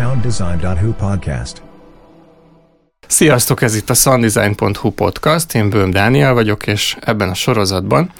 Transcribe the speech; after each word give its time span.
sounddesign.hu 0.00 0.92
podcast. 0.92 1.62
Sziasztok, 3.06 3.62
ez 3.62 3.74
itt 3.74 3.90
a 3.90 3.94
sounddesign.hu 3.94 4.90
podcast, 4.90 5.54
én 5.54 5.70
Bőm 5.70 5.90
Dániel 5.90 6.34
vagyok, 6.34 6.66
és 6.66 6.96
ebben 7.00 7.28
a 7.28 7.34
sorozatban 7.34 8.10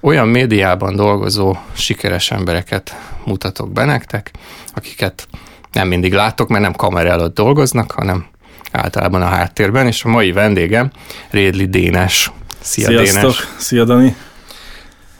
olyan 0.00 0.28
médiában 0.28 0.96
dolgozó 0.96 1.56
sikeres 1.72 2.30
embereket 2.30 2.96
mutatok 3.24 3.72
be 3.72 3.84
nektek, 3.84 4.30
akiket 4.74 5.28
nem 5.72 5.88
mindig 5.88 6.12
látok, 6.12 6.48
mert 6.48 6.62
nem 6.62 6.72
kamera 6.72 7.08
előtt 7.08 7.34
dolgoznak, 7.34 7.90
hanem 7.90 8.26
általában 8.72 9.22
a 9.22 9.28
háttérben, 9.28 9.86
és 9.86 10.04
a 10.04 10.08
mai 10.08 10.32
vendégem 10.32 10.90
Rédli 11.30 11.66
Dénes. 11.66 12.32
Szia 12.60 12.86
Sziasztok. 12.86 13.20
Dénes! 13.20 13.48
Szia 13.56 13.84
Dani! 13.84 14.16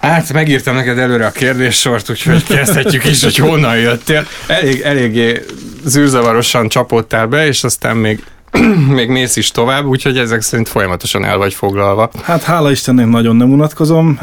Hát 0.01 0.33
megírtam 0.33 0.75
neked 0.75 0.99
előre 0.99 1.27
a 1.27 1.31
kérdéssort, 1.31 2.11
úgyhogy 2.11 2.45
kezdhetjük 2.45 3.05
is, 3.05 3.23
hogy 3.23 3.37
honnan 3.37 3.77
jöttél. 3.77 4.27
Elég, 4.47 4.81
eléggé 4.81 5.45
zűrzavarosan 5.85 6.69
csapódtál 6.69 7.27
be, 7.27 7.47
és 7.47 7.65
aztán 7.65 7.97
még 7.97 8.25
még 8.99 9.09
mész 9.09 9.37
is 9.37 9.51
tovább, 9.51 9.85
úgyhogy 9.85 10.19
ezek 10.19 10.41
szerint 10.41 10.69
folyamatosan 10.69 11.25
el 11.25 11.37
vagy 11.37 11.55
foglalva. 11.55 12.11
Hát 12.23 12.43
hála 12.43 12.71
Istennek 12.71 13.07
nagyon 13.07 13.37
nem 13.37 13.53
unatkozom. 13.53 14.21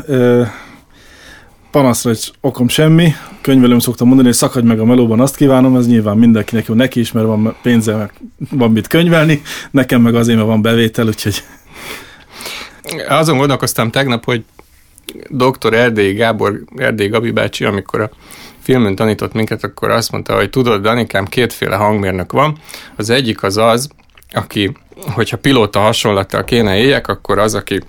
Panaszra 1.71 2.09
egy 2.09 2.31
okom 2.41 2.67
semmi. 2.67 3.15
Könyvelőm 3.41 3.79
szoktam 3.79 4.07
mondani, 4.07 4.27
hogy 4.27 4.37
szakadj 4.37 4.67
meg 4.67 4.79
a 4.79 4.85
melóban, 4.85 5.19
azt 5.19 5.35
kívánom, 5.35 5.75
ez 5.75 5.87
nyilván 5.87 6.17
mindenkinek 6.17 6.65
jó, 6.65 6.75
neki 6.75 6.99
is, 6.99 7.11
mert 7.11 7.25
van 7.25 7.55
pénze, 7.61 7.95
meg 7.95 8.11
van 8.49 8.71
mit 8.71 8.87
könyvelni, 8.87 9.41
nekem 9.71 10.01
meg 10.01 10.15
azért, 10.15 10.37
mert 10.37 10.49
van 10.49 10.61
bevétel, 10.61 11.07
úgyhogy... 11.07 11.43
Azon 13.07 13.37
gondolkoztam 13.37 13.91
tegnap, 13.91 14.25
hogy 14.25 14.43
dr. 15.29 15.73
Erdélyi 15.73 16.13
Gábor, 16.13 16.61
Erdélyi 16.75 17.09
Gabi 17.09 17.31
bácsi, 17.31 17.63
amikor 17.65 18.01
a 18.01 18.09
filmen 18.59 18.95
tanított 18.95 19.33
minket, 19.33 19.63
akkor 19.63 19.89
azt 19.89 20.11
mondta, 20.11 20.35
hogy 20.35 20.49
tudod, 20.49 20.81
Danikám, 20.81 21.25
kétféle 21.25 21.75
hangmérnök 21.75 22.31
van. 22.31 22.57
Az 22.95 23.09
egyik 23.09 23.43
az 23.43 23.57
az, 23.57 23.89
aki, 24.31 24.77
hogyha 25.01 25.37
pilóta 25.37 25.79
hasonlattal 25.79 26.43
kéne 26.43 26.77
éljek, 26.77 27.07
akkor 27.07 27.39
az, 27.39 27.55
aki 27.55 27.81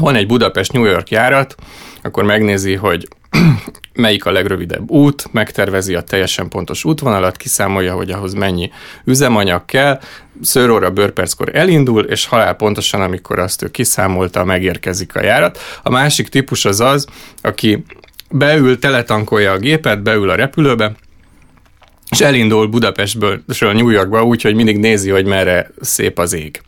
van 0.00 0.14
egy 0.14 0.26
Budapest-New 0.26 0.84
York 0.84 1.10
járat, 1.10 1.54
akkor 2.02 2.24
megnézi, 2.24 2.74
hogy 2.74 3.08
melyik 3.94 4.24
a 4.24 4.30
legrövidebb 4.30 4.90
út, 4.90 5.32
megtervezi 5.32 5.94
a 5.94 6.00
teljesen 6.00 6.48
pontos 6.48 6.84
útvonalat, 6.84 7.36
kiszámolja, 7.36 7.94
hogy 7.94 8.10
ahhoz 8.10 8.34
mennyi 8.34 8.70
üzemanyag 9.04 9.64
kell, 9.64 10.00
szőróra 10.42 10.90
bőrperckor 10.90 11.56
elindul, 11.56 12.04
és 12.04 12.26
halál 12.26 12.54
pontosan, 12.54 13.00
amikor 13.00 13.38
azt 13.38 13.62
ő 13.62 13.70
kiszámolta, 13.70 14.44
megérkezik 14.44 15.16
a 15.16 15.22
járat. 15.22 15.58
A 15.82 15.90
másik 15.90 16.28
típus 16.28 16.64
az 16.64 16.80
az, 16.80 17.06
aki 17.40 17.84
beül, 18.30 18.78
teletankolja 18.78 19.52
a 19.52 19.58
gépet, 19.58 20.02
beül 20.02 20.30
a 20.30 20.34
repülőbe, 20.34 20.92
és 22.12 22.20
elindul 22.20 22.66
Budapestből 22.66 23.40
New 23.60 23.88
Yorkba 23.88 24.24
úgy, 24.24 24.42
hogy 24.42 24.54
mindig 24.54 24.78
nézi, 24.78 25.10
hogy 25.10 25.24
merre 25.24 25.70
szép 25.80 26.18
az 26.18 26.32
ég. 26.32 26.60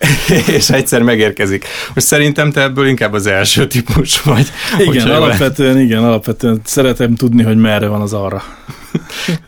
és 0.56 0.70
egyszer 0.70 1.02
megérkezik. 1.02 1.64
Most 1.94 2.06
szerintem 2.06 2.52
te 2.52 2.62
ebből 2.62 2.86
inkább 2.86 3.12
az 3.12 3.26
első 3.26 3.66
típus 3.66 4.22
vagy. 4.22 4.46
Igen, 4.78 5.10
alapvetően, 5.10 5.80
igen, 5.80 6.04
alapvetően 6.04 6.60
szeretem 6.64 7.14
tudni, 7.14 7.42
hogy 7.42 7.56
merre 7.56 7.86
van 7.86 8.00
az 8.00 8.12
arra. 8.12 8.42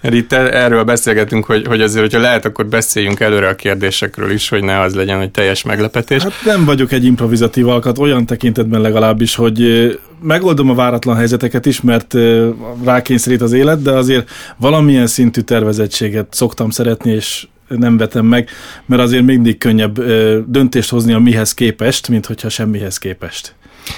Mert 0.00 0.14
itt 0.20 0.32
erről 0.32 0.84
beszélgetünk, 0.84 1.44
hogy, 1.44 1.66
hogy 1.66 1.80
azért, 1.80 2.02
hogyha 2.02 2.20
lehet, 2.20 2.44
akkor 2.44 2.66
beszéljünk 2.66 3.20
előre 3.20 3.48
a 3.48 3.54
kérdésekről 3.54 4.30
is, 4.30 4.48
hogy 4.48 4.62
ne 4.62 4.80
az 4.80 4.94
legyen, 4.94 5.18
hogy 5.18 5.30
teljes 5.30 5.62
meglepetés. 5.62 6.22
Hát 6.22 6.32
nem 6.44 6.64
vagyok 6.64 6.92
egy 6.92 7.04
improvizatív 7.04 7.68
alkat, 7.68 7.98
olyan 7.98 8.26
tekintetben 8.26 8.80
legalábbis, 8.80 9.34
hogy 9.34 9.62
megoldom 10.20 10.70
a 10.70 10.74
váratlan 10.74 11.16
helyzeteket 11.16 11.66
is, 11.66 11.80
mert 11.80 12.14
rákényszerít 12.84 13.42
az 13.42 13.52
élet, 13.52 13.82
de 13.82 13.90
azért 13.90 14.30
valamilyen 14.56 15.06
szintű 15.06 15.40
tervezettséget 15.40 16.26
szoktam 16.30 16.70
szeretni, 16.70 17.10
és 17.10 17.46
nem 17.68 17.96
vetem 17.96 18.26
meg, 18.26 18.48
mert 18.86 19.02
azért 19.02 19.24
mindig 19.24 19.58
könnyebb 19.58 20.02
döntést 20.50 20.90
hozni 20.90 21.12
a 21.12 21.18
mihez 21.18 21.54
képest, 21.54 22.08
mint 22.08 22.26
hogyha 22.26 22.48
semmihez 22.48 22.98
képest. 22.98 23.54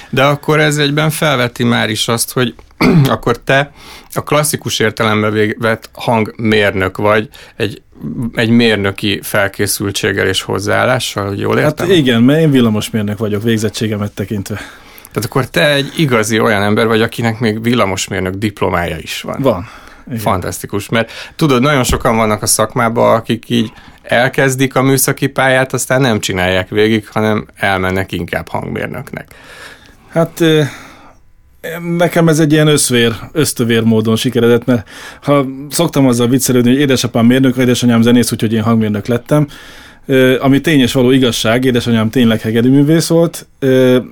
De 0.09 0.23
akkor 0.23 0.59
ez 0.59 0.77
egyben 0.77 1.09
felveti 1.09 1.63
már 1.63 1.89
is 1.89 2.07
azt, 2.07 2.31
hogy 2.31 2.55
akkor 3.05 3.39
te 3.39 3.71
a 4.13 4.23
klasszikus 4.23 4.79
értelemben 4.79 5.55
vett 5.59 5.89
hangmérnök 5.93 6.97
vagy, 6.97 7.29
egy, 7.55 7.81
egy 8.33 8.49
mérnöki 8.49 9.19
felkészültséggel 9.23 10.27
és 10.27 10.41
hozzáállással, 10.41 11.27
hogy 11.27 11.39
jól 11.39 11.57
értem? 11.57 11.87
Hát 11.87 11.95
igen, 11.95 12.23
mert 12.23 12.39
én 12.39 12.51
villamosmérnök 12.51 13.17
vagyok 13.17 13.43
végzettségemet 13.43 14.11
tekintve. 14.11 14.59
Tehát 15.11 15.29
akkor 15.29 15.45
te 15.45 15.73
egy 15.73 15.91
igazi 15.95 16.39
olyan 16.39 16.61
ember 16.61 16.87
vagy, 16.87 17.01
akinek 17.01 17.39
még 17.39 17.63
villamosmérnök 17.63 18.33
diplomája 18.33 18.97
is 18.97 19.21
van. 19.21 19.41
Van. 19.41 19.69
Igen. 20.07 20.19
Fantasztikus, 20.19 20.89
mert 20.89 21.11
tudod, 21.35 21.61
nagyon 21.61 21.83
sokan 21.83 22.15
vannak 22.15 22.41
a 22.41 22.45
szakmában, 22.45 23.15
akik 23.15 23.49
így 23.49 23.71
elkezdik 24.01 24.75
a 24.75 24.81
műszaki 24.81 25.27
pályát, 25.27 25.73
aztán 25.73 26.01
nem 26.01 26.19
csinálják 26.19 26.69
végig, 26.69 27.07
hanem 27.07 27.47
elmennek 27.55 28.11
inkább 28.11 28.47
hangmérnöknek. 28.47 29.33
Hát 30.09 30.43
nekem 31.97 32.27
ez 32.27 32.39
egy 32.39 32.51
ilyen 32.51 32.67
összvér, 32.67 33.15
ösztövér 33.31 33.83
módon 33.83 34.15
sikeredett, 34.15 34.65
mert 34.65 34.89
ha 35.21 35.45
szoktam 35.69 36.07
azzal 36.07 36.27
viccelődni, 36.27 36.69
hogy 36.69 36.79
édesapám 36.79 37.25
mérnök, 37.25 37.57
édesanyám 37.57 38.01
zenész, 38.01 38.31
úgyhogy 38.31 38.53
én 38.53 38.61
hangmérnök 38.61 39.07
lettem, 39.07 39.47
ami 40.39 40.61
tényes 40.61 40.93
való 40.93 41.11
igazság, 41.11 41.65
édesanyám 41.65 42.09
tényleg 42.09 42.41
hegedűművész 42.41 43.07
volt, 43.07 43.47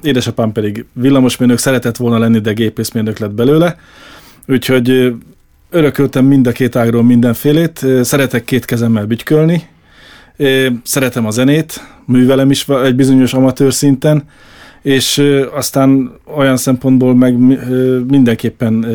édesapám 0.01 0.51
pedig 0.51 0.85
villamosmérnök, 0.94 1.57
szeretett 1.57 1.97
volna 1.97 2.17
lenni, 2.17 2.39
de 2.39 2.53
gépészmérnök 2.53 3.17
lett 3.17 3.31
belőle, 3.31 3.77
úgyhogy 4.47 5.13
örököltem 5.69 6.25
mind 6.25 6.47
a 6.47 6.51
két 6.51 6.75
ágról 6.75 7.03
mindenfélét, 7.03 7.85
szeretek 8.01 8.44
két 8.44 8.66
kezemmel 8.66 9.05
bütykölni, 9.05 9.67
szeretem 10.83 11.25
a 11.25 11.31
zenét, 11.31 11.81
művelem 12.06 12.51
is 12.51 12.67
egy 12.67 12.95
bizonyos 12.95 13.33
amatőr 13.33 13.73
szinten, 13.73 14.23
és 14.81 15.23
aztán 15.53 16.11
olyan 16.35 16.57
szempontból 16.57 17.16
meg 17.16 17.38
mindenképpen 18.07 18.85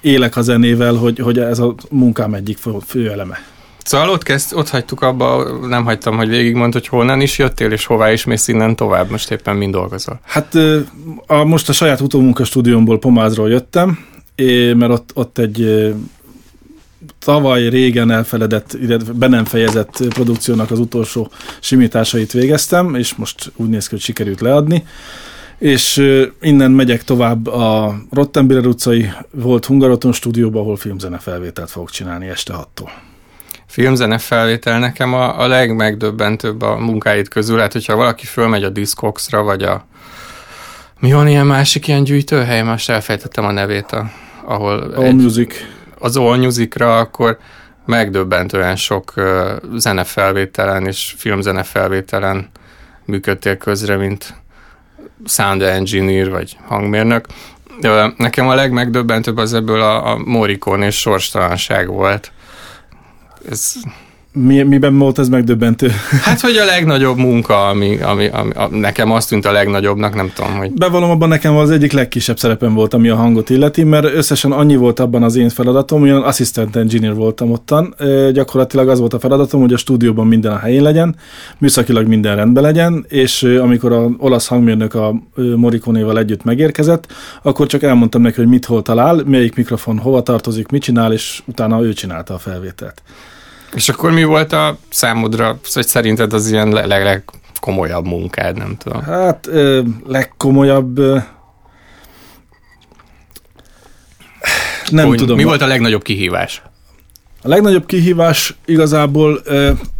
élek 0.00 0.36
a 0.36 0.42
zenével, 0.42 0.94
hogy, 0.94 1.18
hogy 1.18 1.38
ez 1.38 1.58
a 1.58 1.74
munkám 1.90 2.34
egyik 2.34 2.58
fő, 2.86 3.10
eleme. 3.10 3.38
Szóval 3.84 4.08
ott, 4.08 4.22
kezd, 4.22 4.54
ott 4.54 4.68
hagytuk 4.68 5.02
abba, 5.02 5.56
nem 5.66 5.84
hagytam, 5.84 6.16
hogy 6.16 6.28
végigmond, 6.28 6.72
hogy 6.72 6.86
honnan 6.86 7.20
is 7.20 7.38
jöttél, 7.38 7.72
és 7.72 7.84
hová 7.86 8.12
is 8.12 8.24
mész 8.24 8.48
innen 8.48 8.76
tovább, 8.76 9.10
most 9.10 9.30
éppen 9.30 9.56
mind 9.56 9.72
dolgozol. 9.72 10.20
Hát 10.24 10.54
a, 11.26 11.44
most 11.44 11.68
a 11.68 11.72
saját 11.72 12.00
utómunkastúdiómból 12.00 12.98
Pomázról 12.98 13.50
jöttem, 13.50 13.98
mert 14.74 14.92
ott, 14.92 15.10
ott 15.14 15.38
egy 15.38 15.92
tavaly 17.18 17.68
régen 17.68 18.10
elfeledett, 18.10 18.72
illetve 18.72 19.12
be 19.12 19.28
nem 19.28 19.44
fejezett 19.44 20.04
produkciónak 20.08 20.70
az 20.70 20.78
utolsó 20.78 21.30
simításait 21.60 22.32
végeztem, 22.32 22.94
és 22.94 23.14
most 23.14 23.52
úgy 23.56 23.68
néz 23.68 23.84
ki, 23.86 23.94
hogy 23.94 24.00
sikerült 24.00 24.40
leadni. 24.40 24.84
És 25.58 26.02
innen 26.40 26.70
megyek 26.70 27.04
tovább 27.04 27.46
a 27.46 27.96
Rottenbiller 28.10 28.66
utcai 28.66 29.10
volt 29.30 29.66
Hungaroton 29.66 30.12
stúdióba, 30.12 30.60
ahol 30.60 30.76
filmzene 30.76 31.18
felvételt 31.18 31.70
fogok 31.70 31.90
csinálni 31.90 32.28
este 32.28 32.54
6-tól. 32.56 33.11
Filmzene 33.72 34.18
felvétel 34.18 34.78
nekem 34.78 35.14
a, 35.14 35.40
a 35.40 35.46
legmegdöbbentőbb 35.46 36.62
a 36.62 36.76
munkáid 36.76 37.28
közül, 37.28 37.58
hát 37.58 37.72
hogyha 37.72 37.96
valaki 37.96 38.26
fölmegy 38.26 38.64
a 38.64 38.68
Discogs-ra, 38.68 39.42
vagy 39.42 39.62
a 39.62 39.86
mi 41.00 41.12
van 41.12 41.28
ilyen 41.28 41.46
másik 41.46 41.88
ilyen 41.88 42.04
gyűjtőhely? 42.04 42.62
Most 42.62 42.90
elfejtettem 42.90 43.44
a 43.44 43.50
nevét, 43.50 43.92
a, 43.92 44.10
ahol... 44.44 44.80
All 44.80 45.04
egy, 45.04 45.14
Music 45.14 45.54
az 45.98 46.16
All 46.16 46.36
Music-ra, 46.36 46.98
akkor 46.98 47.38
megdöbbentően 47.86 48.76
sok 48.76 49.12
uh, 49.16 49.50
zenefelvételen 49.76 50.86
és 50.86 51.14
filmzenefelvételen 51.16 52.50
működtél 53.04 53.56
közre, 53.56 53.96
mint 53.96 54.34
sound 55.26 55.62
engineer 55.62 56.30
vagy 56.30 56.56
hangmérnök. 56.66 57.26
Nekem 58.16 58.48
a 58.48 58.54
legmegdöbbentőbb 58.54 59.36
az 59.36 59.54
ebből 59.54 59.80
a, 59.80 60.10
a 60.10 60.16
Morikon 60.16 60.82
és 60.82 60.98
sorstalanság 60.98 61.88
volt. 61.88 62.32
Ez 63.44 63.82
mi, 64.32 64.62
miben 64.62 64.98
volt 64.98 65.18
ez 65.18 65.28
megdöbbentő? 65.28 65.90
Hát, 66.24 66.40
hogy 66.40 66.56
a 66.56 66.64
legnagyobb 66.64 67.16
munka, 67.16 67.68
ami, 67.68 68.00
ami, 68.00 68.28
ami 68.28 68.50
a, 68.50 68.68
nekem 68.70 69.10
azt 69.10 69.28
tűnt 69.28 69.44
a 69.44 69.52
legnagyobbnak, 69.52 70.14
nem 70.14 70.30
tudom, 70.34 70.56
hogy... 70.56 70.72
Bevallom, 70.72 71.10
abban 71.10 71.28
nekem 71.28 71.56
az 71.56 71.70
egyik 71.70 71.92
legkisebb 71.92 72.38
szerepem 72.38 72.74
volt, 72.74 72.94
ami 72.94 73.08
a 73.08 73.16
hangot 73.16 73.50
illeti, 73.50 73.84
mert 73.84 74.04
összesen 74.04 74.52
annyi 74.52 74.76
volt 74.76 75.00
abban 75.00 75.22
az 75.22 75.36
én 75.36 75.48
feladatom, 75.48 76.02
olyan 76.02 76.22
assistant 76.22 76.76
engineer 76.76 77.14
voltam 77.14 77.50
ottan. 77.50 77.94
Gyakorlatilag 78.32 78.88
az 78.88 78.98
volt 78.98 79.14
a 79.14 79.18
feladatom, 79.18 79.60
hogy 79.60 79.72
a 79.72 79.76
stúdióban 79.76 80.26
minden 80.26 80.52
a 80.52 80.58
helyén 80.58 80.82
legyen, 80.82 81.16
műszakilag 81.58 82.06
minden 82.06 82.36
rendben 82.36 82.62
legyen, 82.62 83.04
és 83.08 83.42
amikor 83.42 83.92
a 83.92 84.08
olasz 84.18 84.46
hangmérnök 84.46 84.94
a 84.94 85.14
Morikonéval 85.56 86.18
együtt 86.18 86.44
megérkezett, 86.44 87.12
akkor 87.42 87.66
csak 87.66 87.82
elmondtam 87.82 88.22
neki, 88.22 88.36
hogy 88.36 88.48
mit 88.48 88.64
hol 88.64 88.82
talál, 88.82 89.22
melyik 89.26 89.56
mikrofon 89.56 89.98
hova 89.98 90.22
tartozik, 90.22 90.68
mit 90.68 90.82
csinál, 90.82 91.12
és 91.12 91.42
utána 91.46 91.82
ő 91.82 91.92
csinálta 91.92 92.34
a 92.34 92.38
felvételt. 92.38 93.02
És 93.74 93.88
akkor 93.88 94.10
mi 94.10 94.24
volt 94.24 94.52
a 94.52 94.78
számodra, 94.88 95.58
vagy 95.74 95.86
szerinted 95.86 96.32
az 96.32 96.50
ilyen 96.50 96.68
leg, 96.68 97.02
legkomolyabb 97.02 98.04
munkád, 98.04 98.56
nem 98.56 98.76
tudom? 98.78 99.02
Hát 99.02 99.46
ö, 99.46 99.82
legkomolyabb... 100.06 100.98
Ö, 100.98 101.18
nem 104.90 105.08
Úgy, 105.08 105.16
tudom. 105.16 105.36
Mi 105.36 105.44
volt 105.44 105.62
a 105.62 105.66
legnagyobb 105.66 106.02
kihívás? 106.02 106.62
A 107.42 107.48
legnagyobb 107.48 107.86
kihívás 107.86 108.56
igazából 108.64 109.42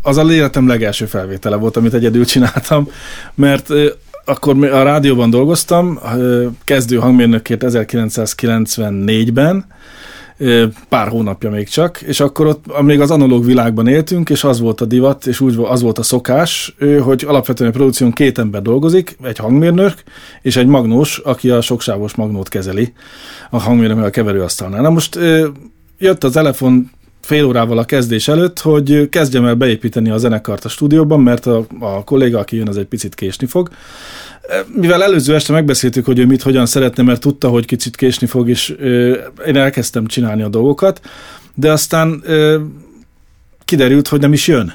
az 0.02 0.16
a 0.16 0.32
életem 0.32 0.66
legelső 0.66 1.06
felvétele 1.06 1.56
volt, 1.56 1.76
amit 1.76 1.94
egyedül 1.94 2.24
csináltam, 2.24 2.88
mert 3.34 3.68
akkor 4.24 4.64
a 4.64 4.82
rádióban 4.82 5.30
dolgoztam, 5.30 6.00
kezdő 6.64 6.96
hangmérnökként 6.96 7.64
1994-ben, 7.66 9.66
pár 10.88 11.08
hónapja 11.08 11.50
még 11.50 11.68
csak, 11.68 12.00
és 12.00 12.20
akkor 12.20 12.46
ott 12.46 12.82
még 12.82 13.00
az 13.00 13.10
analóg 13.10 13.44
világban 13.44 13.86
éltünk, 13.86 14.30
és 14.30 14.44
az 14.44 14.60
volt 14.60 14.80
a 14.80 14.84
divat, 14.84 15.26
és 15.26 15.40
úgy 15.40 15.58
az 15.62 15.82
volt 15.82 15.98
a 15.98 16.02
szokás, 16.02 16.76
hogy 17.02 17.24
alapvetően 17.26 17.70
a 17.70 17.72
produkción 17.72 18.12
két 18.12 18.38
ember 18.38 18.62
dolgozik, 18.62 19.16
egy 19.22 19.38
hangmérnök, 19.38 19.94
és 20.42 20.56
egy 20.56 20.66
magnós, 20.66 21.18
aki 21.18 21.50
a 21.50 21.60
soksávos 21.60 22.14
magnót 22.14 22.48
kezeli 22.48 22.92
a 23.50 23.58
hangmérnök 23.58 24.04
a 24.04 24.10
keverőasztalnál. 24.10 24.82
Na 24.82 24.90
most 24.90 25.18
jött 25.98 26.24
a 26.24 26.30
telefon 26.30 26.90
fél 27.22 27.44
órával 27.44 27.78
a 27.78 27.84
kezdés 27.84 28.28
előtt, 28.28 28.60
hogy 28.60 29.08
kezdjem 29.08 29.44
el 29.44 29.54
beépíteni 29.54 30.10
a 30.10 30.18
zenekart 30.18 30.64
a 30.64 30.68
stúdióban, 30.68 31.20
mert 31.20 31.46
a, 31.46 31.66
a 31.78 32.04
kolléga, 32.04 32.38
aki 32.38 32.56
jön, 32.56 32.68
az 32.68 32.76
egy 32.76 32.86
picit 32.86 33.14
késni 33.14 33.46
fog. 33.46 33.70
Mivel 34.66 35.02
előző 35.02 35.34
este 35.34 35.52
megbeszéltük, 35.52 36.04
hogy 36.04 36.18
ő 36.18 36.26
mit 36.26 36.42
hogyan 36.42 36.66
szeretne, 36.66 37.02
mert 37.02 37.20
tudta, 37.20 37.48
hogy 37.48 37.64
kicsit 37.64 37.96
késni 37.96 38.26
fog, 38.26 38.48
és 38.48 38.74
ö, 38.78 39.18
én 39.46 39.56
elkezdtem 39.56 40.06
csinálni 40.06 40.42
a 40.42 40.48
dolgokat, 40.48 41.00
de 41.54 41.72
aztán 41.72 42.20
ö, 42.24 42.60
kiderült, 43.64 44.08
hogy 44.08 44.20
nem 44.20 44.32
is 44.32 44.46
jön. 44.46 44.72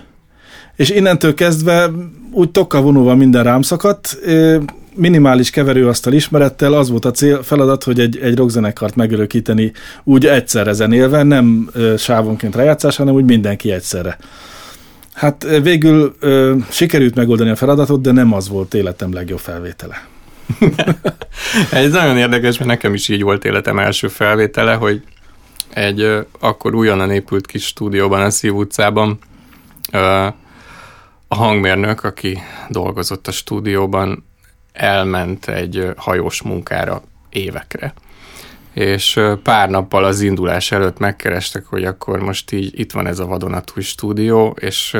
És 0.76 0.90
innentől 0.90 1.34
kezdve 1.34 1.92
úgy 2.32 2.52
tokkal 2.52 2.82
vonulva 2.82 3.16
minden 3.16 3.44
rám 3.44 3.62
szakadt, 3.62 4.18
ö, 4.24 4.58
minimális 4.98 5.50
keverőasztal 5.50 6.14
ismerettel 6.14 6.74
az 6.74 6.90
volt 6.90 7.06
a 7.06 7.12
cél, 7.12 7.44
feladat, 7.44 7.84
hogy 7.84 8.00
egy, 8.00 8.18
egy 8.18 8.36
rockzenekart 8.36 8.96
megörökíteni 8.96 9.72
úgy 10.04 10.26
egyszerre 10.26 10.74
zenélve, 10.74 11.24
nem 11.24 11.70
ö, 11.74 11.94
sávonként 11.98 12.56
rejátszás, 12.56 12.96
hanem 12.96 13.14
úgy 13.14 13.26
mindenki 13.26 13.72
egyszerre. 13.72 14.18
Hát 15.14 15.60
végül 15.64 16.16
ö, 16.20 16.56
sikerült 16.70 17.16
megoldani 17.16 17.50
a 17.50 17.56
feladatot, 17.56 18.02
de 18.02 18.12
nem 18.12 18.34
az 18.34 18.50
volt 18.50 18.74
életem 18.74 19.14
legjobb 19.14 19.40
felvétele. 19.40 20.08
Ez 21.72 21.92
nagyon 21.92 22.18
érdekes, 22.18 22.58
mert 22.58 22.70
nekem 22.70 22.94
is 22.94 23.10
így 23.10 23.24
volt 23.24 23.46
életem 23.46 23.80
első 23.80 24.08
felvétele, 24.08 24.74
hogy 24.74 25.02
egy 25.74 26.02
ö, 26.02 26.22
akkor 26.40 26.76
újonnan 26.76 27.12
épült 27.12 27.46
kis 27.46 27.66
stúdióban 27.66 28.22
a 28.22 28.30
Szív 28.30 28.56
utcában 28.56 29.20
ö, 29.92 30.28
a 31.28 31.36
hangmérnök, 31.36 32.04
aki 32.04 32.40
dolgozott 32.70 33.28
a 33.28 33.32
stúdióban, 33.32 34.27
elment 34.78 35.48
egy 35.48 35.92
hajós 35.96 36.42
munkára 36.42 37.02
évekre. 37.30 37.94
És 38.74 39.20
pár 39.44 39.70
nappal 39.70 40.04
az 40.04 40.22
indulás 40.22 40.72
előtt 40.72 40.98
megkerestek, 40.98 41.66
hogy 41.66 41.84
akkor 41.84 42.20
most 42.20 42.52
így 42.52 42.80
itt 42.80 42.92
van 42.92 43.08
ez 43.08 43.20
a 43.20 43.26
vadonatúj 43.26 43.84
stúdió, 43.84 44.56
és 44.60 44.98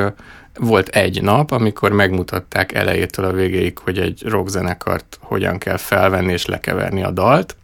volt 0.58 0.88
egy 0.88 1.22
nap, 1.22 1.50
amikor 1.50 1.92
megmutatták 1.92 2.72
elejétől 2.72 3.24
a 3.24 3.32
végéig, 3.32 3.78
hogy 3.78 3.98
egy 3.98 4.22
rockzenekart 4.24 5.18
hogyan 5.20 5.58
kell 5.58 5.76
felvenni 5.76 6.32
és 6.32 6.46
lekeverni 6.46 7.02
a 7.02 7.10
dalt, 7.10 7.56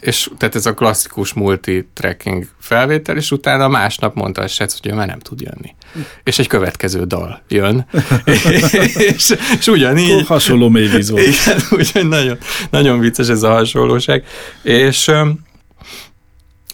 és 0.00 0.30
tehát 0.38 0.54
ez 0.54 0.66
a 0.66 0.74
klasszikus 0.74 1.32
multi-tracking 1.32 2.46
felvétel, 2.60 3.16
és 3.16 3.30
utána 3.30 3.68
másnap 3.68 4.14
mondta 4.14 4.42
a 4.42 4.46
srác, 4.46 4.80
hogy 4.80 4.90
ő 4.90 4.94
már 4.94 5.06
nem 5.06 5.18
tud 5.18 5.40
jönni. 5.40 5.74
És 6.22 6.38
egy 6.38 6.46
következő 6.46 7.04
dal 7.04 7.42
jön. 7.48 7.86
és, 9.14 9.34
és 9.58 9.66
ugyanígy... 9.66 10.26
Hasonló 10.26 10.68
mélyvíz 10.68 11.10
volt. 11.10 11.26
Igen, 11.26 11.60
úgyhogy 11.78 12.08
nagyon, 12.08 12.38
nagyon 12.70 12.98
vicces 12.98 13.28
ez 13.28 13.42
a 13.42 13.50
hasonlóság. 13.50 14.24
És, 14.62 15.10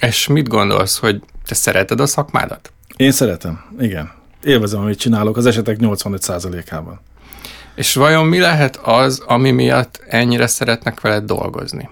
és 0.00 0.26
mit 0.26 0.48
gondolsz, 0.48 0.98
hogy 0.98 1.22
te 1.46 1.54
szereted 1.54 2.00
a 2.00 2.06
szakmádat? 2.06 2.72
Én 2.96 3.12
szeretem, 3.12 3.64
igen. 3.78 4.12
Élvezem, 4.42 4.80
amit 4.80 4.98
csinálok, 4.98 5.36
az 5.36 5.46
esetek 5.46 5.76
85%-ában. 5.80 7.00
És 7.74 7.94
vajon 7.94 8.26
mi 8.26 8.38
lehet 8.38 8.76
az, 8.76 9.22
ami 9.26 9.50
miatt 9.50 10.02
ennyire 10.08 10.46
szeretnek 10.46 11.00
veled 11.00 11.24
dolgozni? 11.24 11.88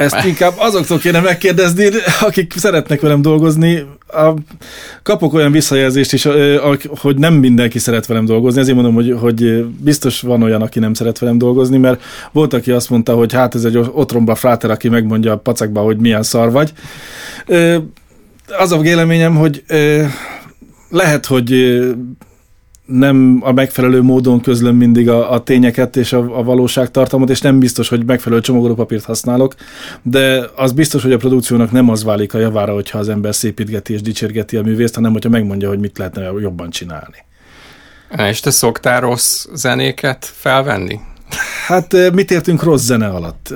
Ezt 0.00 0.24
inkább 0.24 0.52
azoktól 0.56 0.98
kéne 0.98 1.20
megkérdezni, 1.20 1.88
akik 2.20 2.54
szeretnek 2.56 3.00
velem 3.00 3.22
dolgozni. 3.22 3.86
A, 4.06 4.34
kapok 5.02 5.34
olyan 5.34 5.52
visszajelzést 5.52 6.12
is, 6.12 6.28
hogy 6.88 7.16
nem 7.16 7.34
mindenki 7.34 7.78
szeret 7.78 8.06
velem 8.06 8.24
dolgozni, 8.24 8.60
ezért 8.60 8.76
mondom, 8.76 8.94
hogy, 8.94 9.16
hogy 9.20 9.64
biztos 9.64 10.20
van 10.20 10.42
olyan, 10.42 10.62
aki 10.62 10.78
nem 10.78 10.94
szeret 10.94 11.18
velem 11.18 11.38
dolgozni, 11.38 11.78
mert 11.78 12.02
volt, 12.32 12.52
aki 12.52 12.70
azt 12.70 12.90
mondta, 12.90 13.14
hogy 13.14 13.32
hát 13.32 13.54
ez 13.54 13.64
egy 13.64 13.76
otromba 13.76 14.34
fráter, 14.34 14.70
aki 14.70 14.88
megmondja 14.88 15.32
a 15.32 15.38
pacakba, 15.38 15.80
hogy 15.80 15.96
milyen 15.96 16.22
szar 16.22 16.50
vagy. 16.50 16.72
Az 18.58 18.72
a 18.72 18.78
véleményem, 18.78 19.36
hogy 19.36 19.64
lehet, 20.90 21.26
hogy 21.26 21.80
nem 22.90 23.38
a 23.40 23.52
megfelelő 23.52 24.02
módon 24.02 24.40
közlöm 24.40 24.76
mindig 24.76 25.08
a, 25.08 25.32
a 25.32 25.42
tényeket 25.42 25.96
és 25.96 26.12
a, 26.12 26.38
a 26.38 26.42
valóságtartalmat, 26.42 27.30
és 27.30 27.40
nem 27.40 27.58
biztos, 27.58 27.88
hogy 27.88 28.04
megfelelő 28.04 28.40
csomagolópapírt 28.40 29.04
használok, 29.04 29.54
de 30.02 30.50
az 30.56 30.72
biztos, 30.72 31.02
hogy 31.02 31.12
a 31.12 31.16
produkciónak 31.16 31.70
nem 31.70 31.88
az 31.88 32.04
válik 32.04 32.34
a 32.34 32.38
javára, 32.38 32.72
hogyha 32.72 32.98
az 32.98 33.08
ember 33.08 33.34
szépítgeti 33.34 33.92
és 33.92 34.02
dicsérgeti 34.02 34.56
a 34.56 34.62
művészt, 34.62 34.94
hanem 34.94 35.12
hogyha 35.12 35.28
megmondja, 35.28 35.68
hogy 35.68 35.78
mit 35.78 35.98
lehetne 35.98 36.30
jobban 36.40 36.70
csinálni. 36.70 37.24
És 38.28 38.40
te 38.40 38.50
szoktál 38.50 39.00
rossz 39.00 39.46
zenéket 39.54 40.30
felvenni? 40.34 41.00
Hát 41.66 42.12
mit 42.12 42.30
értünk 42.30 42.62
rossz 42.62 42.84
zene 42.84 43.06
alatt? 43.06 43.54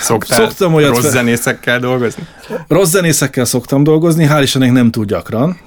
Szoktál 0.00 0.38
Szoktam 0.38 0.74
olyat 0.74 0.94
rossz 0.94 1.10
zenészekkel 1.10 1.78
dolgozni? 1.78 2.26
Rossz 2.68 2.90
zenészekkel 2.90 3.44
szoktam 3.44 3.84
dolgozni, 3.84 4.26
hál' 4.30 4.40
Istennek 4.42 4.72
nem 4.72 4.90
túl 4.90 5.04
gyakran 5.04 5.58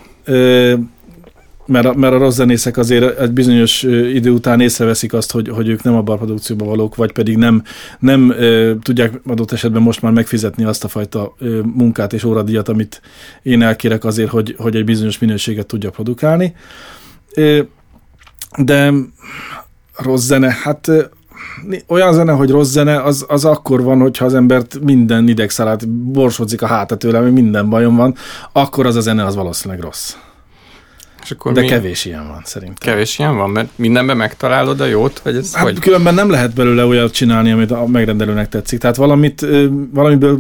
mert 1.66 1.86
a, 1.86 1.94
mert 1.94 2.14
a 2.14 2.18
rossz 2.18 2.36
zenészek 2.36 2.78
azért 2.78 3.20
egy 3.20 3.32
bizonyos 3.32 3.84
idő 4.14 4.30
után 4.30 4.60
észreveszik 4.60 5.14
azt, 5.14 5.32
hogy, 5.32 5.50
hogy 5.50 5.68
ők 5.68 5.84
nem 5.84 5.96
a 5.96 6.02
produkcióban 6.02 6.68
valók, 6.68 6.96
vagy 6.96 7.12
pedig 7.12 7.38
nem, 7.38 7.64
nem 8.00 8.32
e, 8.32 8.76
tudják 8.80 9.22
adott 9.26 9.52
esetben 9.52 9.82
most 9.82 10.02
már 10.02 10.12
megfizetni 10.12 10.64
azt 10.64 10.84
a 10.84 10.88
fajta 10.88 11.34
e, 11.42 11.46
munkát 11.76 12.14
és 12.14 12.24
óradíjat, 12.24 12.70
amit 12.70 13.02
én 13.42 13.62
elkérek 13.62 14.04
azért, 14.04 14.30
hogy, 14.30 14.56
hogy 14.58 14.76
egy 14.76 14.86
bizonyos 14.86 15.20
minőséget 15.20 15.66
tudja 15.66 15.90
produkálni. 15.90 16.56
E, 17.34 17.66
de 18.58 18.94
rossz 19.98 20.26
zene, 20.26 20.58
hát 20.64 20.92
olyan 21.88 22.14
zene, 22.14 22.32
hogy 22.32 22.50
rossz 22.50 22.72
zene, 22.72 23.02
az, 23.02 23.26
az 23.28 23.46
akkor 23.46 23.84
van, 23.84 24.00
hogyha 24.00 24.26
az 24.26 24.34
embert 24.34 24.80
minden 24.80 25.28
idegszalát 25.28 25.90
borsodzik 25.90 26.62
a 26.62 26.68
háta 26.68 26.96
tőle, 26.96 27.20
minden 27.20 27.70
bajom 27.70 27.96
van, 27.96 28.16
akkor 28.52 28.86
az 28.86 28.96
a 28.96 29.02
zene 29.02 29.26
az 29.26 29.36
valószínűleg 29.36 29.84
rossz. 29.84 30.16
És 31.24 31.32
akkor 31.32 31.52
De 31.52 31.62
mi... 31.62 31.68
kevés 31.68 32.06
ilyen 32.06 32.28
van 32.28 32.42
szerintem. 32.44 32.94
Kevés 32.94 33.20
ilyen 33.20 33.38
van, 33.38 33.50
mert 33.50 33.70
mindenben 33.76 34.18
megtalálod 34.18 34.82
a 34.82 34.86
jót? 34.86 35.20
Vagy 35.20 35.36
ez 35.36 35.54
hát 35.56 35.64
hogy? 35.64 35.80
különben 35.80 36.14
nem 36.14 36.30
lehet 36.30 36.54
belőle 36.54 36.86
olyat 36.86 37.14
csinálni, 37.14 37.52
amit 37.52 37.72
a 37.72 37.86
megrendelőnek 37.88 38.50
tetszik. 38.50 38.80
Tehát 38.80 38.96
valamit, 38.96 39.46
valamiből 39.92 40.40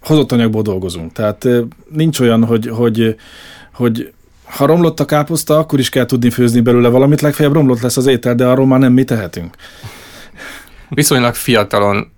hozott 0.00 0.32
anyagból 0.32 0.62
dolgozunk. 0.62 1.12
Tehát 1.12 1.48
nincs 1.88 2.20
olyan, 2.20 2.44
hogy, 2.44 2.68
hogy, 2.68 3.16
hogy 3.72 4.12
ha 4.44 4.66
romlott 4.66 5.00
a 5.00 5.04
káposzta, 5.04 5.58
akkor 5.58 5.78
is 5.78 5.88
kell 5.88 6.06
tudni 6.06 6.30
főzni 6.30 6.60
belőle 6.60 6.88
valamit, 6.88 7.20
legfeljebb 7.20 7.54
romlott 7.54 7.80
lesz 7.80 7.96
az 7.96 8.06
étel, 8.06 8.34
de 8.34 8.46
arról 8.46 8.66
már 8.66 8.78
nem 8.78 8.92
mi 8.92 9.04
tehetünk. 9.04 9.56
Viszonylag 10.88 11.34
fiatalon 11.34 12.12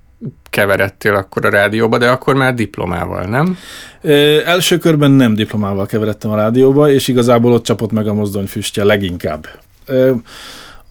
keveredtél 0.50 1.14
akkor 1.14 1.44
a 1.44 1.50
rádióba, 1.50 1.98
de 1.98 2.08
akkor 2.08 2.34
már 2.34 2.54
diplomával, 2.54 3.24
nem? 3.24 3.56
Ö, 4.00 4.40
első 4.44 4.78
körben 4.78 5.10
nem 5.10 5.34
diplomával 5.34 5.86
keveredtem 5.86 6.30
a 6.30 6.36
rádióba, 6.36 6.90
és 6.90 7.08
igazából 7.08 7.52
ott 7.52 7.64
csapott 7.64 7.92
meg 7.92 8.08
a 8.08 8.14
mozdonyfüstje 8.14 8.84
leginkább. 8.84 9.46
Ö, 9.86 10.12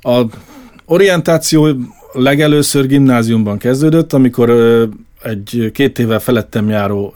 a 0.01 0.21
orientáció 0.85 1.67
legelőször 2.13 2.87
gimnáziumban 2.87 3.57
kezdődött, 3.57 4.13
amikor 4.13 4.49
ö, 4.49 4.83
egy 5.21 5.69
két 5.73 5.99
évvel 5.99 6.19
felettem 6.19 6.69
járó 6.69 7.13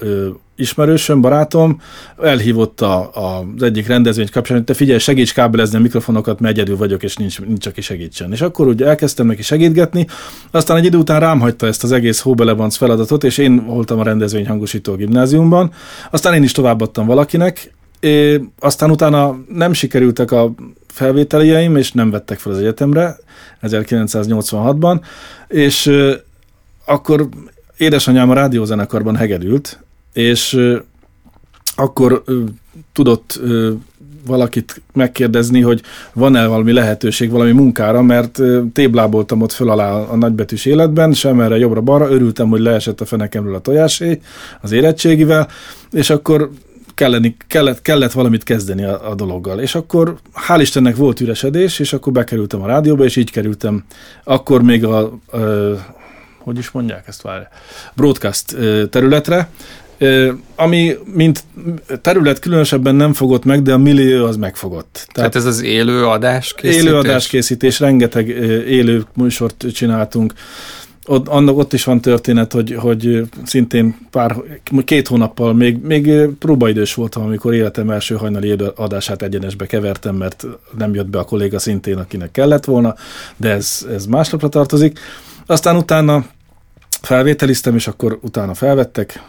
ismerősöm, 0.60 1.22
barátom 1.22 1.82
elhívott 2.22 2.82
a, 2.82 3.00
a, 3.14 3.46
az 3.56 3.64
egyik 3.64 3.88
rendezvényt 3.88 4.30
kapcsán, 4.30 4.58
hogy 4.58 4.66
te 4.66 4.74
figyelj, 4.74 5.00
segíts 5.00 5.34
kábelezni 5.34 5.78
a 5.78 5.82
mikrofonokat, 5.82 6.40
mert 6.40 6.54
egyedül 6.54 6.78
vagyok, 6.78 7.04
és 7.04 7.16
nincs, 7.16 7.42
nincs 7.42 7.66
aki 7.66 7.82
segítsen. 7.82 8.32
És 8.32 8.42
akkor 8.42 8.68
ugye 8.68 8.86
elkezdtem 8.86 9.26
neki 9.26 9.42
segítgetni, 9.42 10.08
aztán 10.52 10.78
egy 10.78 10.86
idő 10.86 10.98
után 10.98 11.20
rám 11.20 11.40
hagyta 11.40 11.68
ezt 11.68 11.84
az 11.84 11.92
egész 11.92 12.20
Hóbelebanc 12.20 12.76
feladatot, 12.76 13.24
és 13.24 13.38
én 13.38 13.66
voltam 13.66 14.00
a 14.00 14.04
rendezvény 14.04 14.48
hangosító 14.48 14.96
gimnáziumban, 14.96 15.72
aztán 16.12 16.34
én 16.34 16.44
is 16.44 16.52
továbbadtam 16.52 17.06
valakinek, 17.06 17.72
É, 18.00 18.42
aztán 18.60 18.92
utána 18.92 19.40
nem 19.54 19.74
sikerültek 19.74 20.32
a 20.32 20.54
felvételjeim, 20.88 21.76
és 21.76 21.92
nem 21.92 22.10
vettek 22.12 22.40
fel 22.40 22.52
az 22.52 22.58
egyetemre 22.58 23.18
1986-ban, 23.62 25.02
és 25.48 25.88
euh, 25.88 26.16
akkor 26.86 27.30
édesanyám 27.78 28.30
a 28.30 28.34
rádiózenekarban 28.34 29.16
hegedült, 29.16 29.80
és 30.14 30.60
akkor 31.76 32.24
tudott 32.94 33.40
valakit 34.26 34.82
megkérdezni, 34.94 35.62
hogy 35.62 35.82
van-e 36.14 36.48
valami 36.48 36.72
lehetőség 36.72 37.30
valami 37.30 37.52
munkára, 37.52 38.02
mert 38.02 38.40
tébláboltam 38.74 39.42
ott 39.42 39.52
föl 39.52 39.70
alá 39.70 39.92
a 39.92 40.16
nagybetűs 40.16 40.66
életben, 40.66 41.14
sem 41.14 41.42
erre 41.42 41.58
jobbra-balra, 41.58 42.12
örültem, 42.12 42.50
hogy 42.50 42.60
leesett 42.60 43.02
a 43.02 43.06
fenekemről 43.06 43.56
a 43.56 43.60
tojásé 43.60 44.22
az 44.62 44.72
érettségivel, 44.72 45.48
és 45.92 46.10
akkor 46.10 46.50
kelleni, 46.94 47.36
kellett, 47.48 47.82
kellett 47.82 48.12
valamit 48.12 48.44
kezdeni 48.44 48.84
a, 48.84 49.10
a 49.10 49.16
dologgal. 49.16 49.60
És 49.60 49.76
akkor 49.76 50.18
hál' 50.48 50.60
Istennek 50.62 50.96
volt 50.96 51.20
üresedés, 51.20 51.80
és 51.80 51.94
akkor 51.94 52.14
bekerültem 52.14 52.62
a 52.62 52.68
rádióba, 52.68 53.04
és 53.04 53.16
így 53.16 53.32
kerültem. 53.32 53.84
Akkor 54.24 54.62
még 54.62 54.86
a, 54.86 55.00
a 55.00 55.38
hogy 56.38 56.58
is 56.58 56.72
mondják 56.72 57.08
ezt 57.08 57.22
várja, 57.22 57.48
broadcast 57.96 58.56
területre, 58.90 59.50
ami 60.56 60.98
mint 61.14 61.44
terület 62.02 62.40
különösebben 62.40 62.96
nem 62.96 63.14
fogott 63.14 63.46
meg, 63.46 63.62
de 63.62 63.74
a 63.74 63.78
millió 63.78 64.26
az 64.26 64.38
megfogott. 64.38 64.92
Tehát, 64.92 65.14
Tehát 65.14 65.36
ez 65.36 65.46
az 65.46 65.62
élő 65.62 66.06
adáskészítés? 66.06 66.84
Élő 66.84 66.96
adáskészítés, 66.96 67.80
rengeteg 67.80 68.28
élő 68.68 69.06
műsort 69.16 69.66
csináltunk. 69.74 70.34
Ott, 71.06 71.28
annak 71.28 71.58
ott 71.58 71.74
is 71.74 71.84
van 71.84 72.02
történet, 72.02 72.54
hogy, 72.54 72.76
hogy 72.80 73.24
szintén 73.46 73.98
pár, 74.12 74.36
két 74.86 75.08
hónappal, 75.08 75.54
még, 75.54 75.78
még 75.82 76.30
próbaidős 76.40 76.94
voltam, 76.94 77.24
amikor 77.24 77.54
életem 77.54 77.90
első 77.90 78.16
hajnali 78.16 78.56
adását 78.76 79.22
egyenesbe 79.22 79.66
kevertem, 79.66 80.16
mert 80.16 80.46
nem 80.78 80.94
jött 80.94 81.08
be 81.08 81.20
a 81.20 81.24
kolléga 81.24 81.60
szintén, 81.60 81.98
akinek 81.98 82.32
kellett 82.32 82.66
volna, 82.66 82.96
de 83.38 83.50
ez, 83.50 83.86
ez 83.94 84.06
másnapra 84.06 84.50
tartozik. 84.50 85.00
Aztán 85.46 85.76
utána 85.76 86.26
felvételiztem, 87.02 87.76
és 87.76 87.88
akkor 87.88 88.20
utána 88.22 88.54
felvettek, 88.54 89.22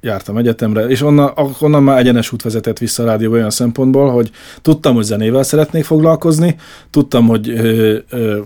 jártam 0.00 0.36
egyetemre, 0.36 0.86
és 0.86 1.02
onnan, 1.02 1.32
onnan 1.60 1.82
már 1.82 1.98
egyenes 1.98 2.32
út 2.32 2.42
vezetett 2.42 2.78
vissza 2.78 3.02
a 3.02 3.06
rádióba 3.06 3.36
olyan 3.36 3.50
szempontból, 3.50 4.10
hogy 4.10 4.30
tudtam, 4.62 4.94
hogy 4.94 5.04
zenével 5.04 5.42
szeretnék 5.42 5.84
foglalkozni, 5.84 6.56
tudtam, 6.90 7.26
hogy 7.26 7.48
ö, 7.48 7.96
ö, 8.10 8.40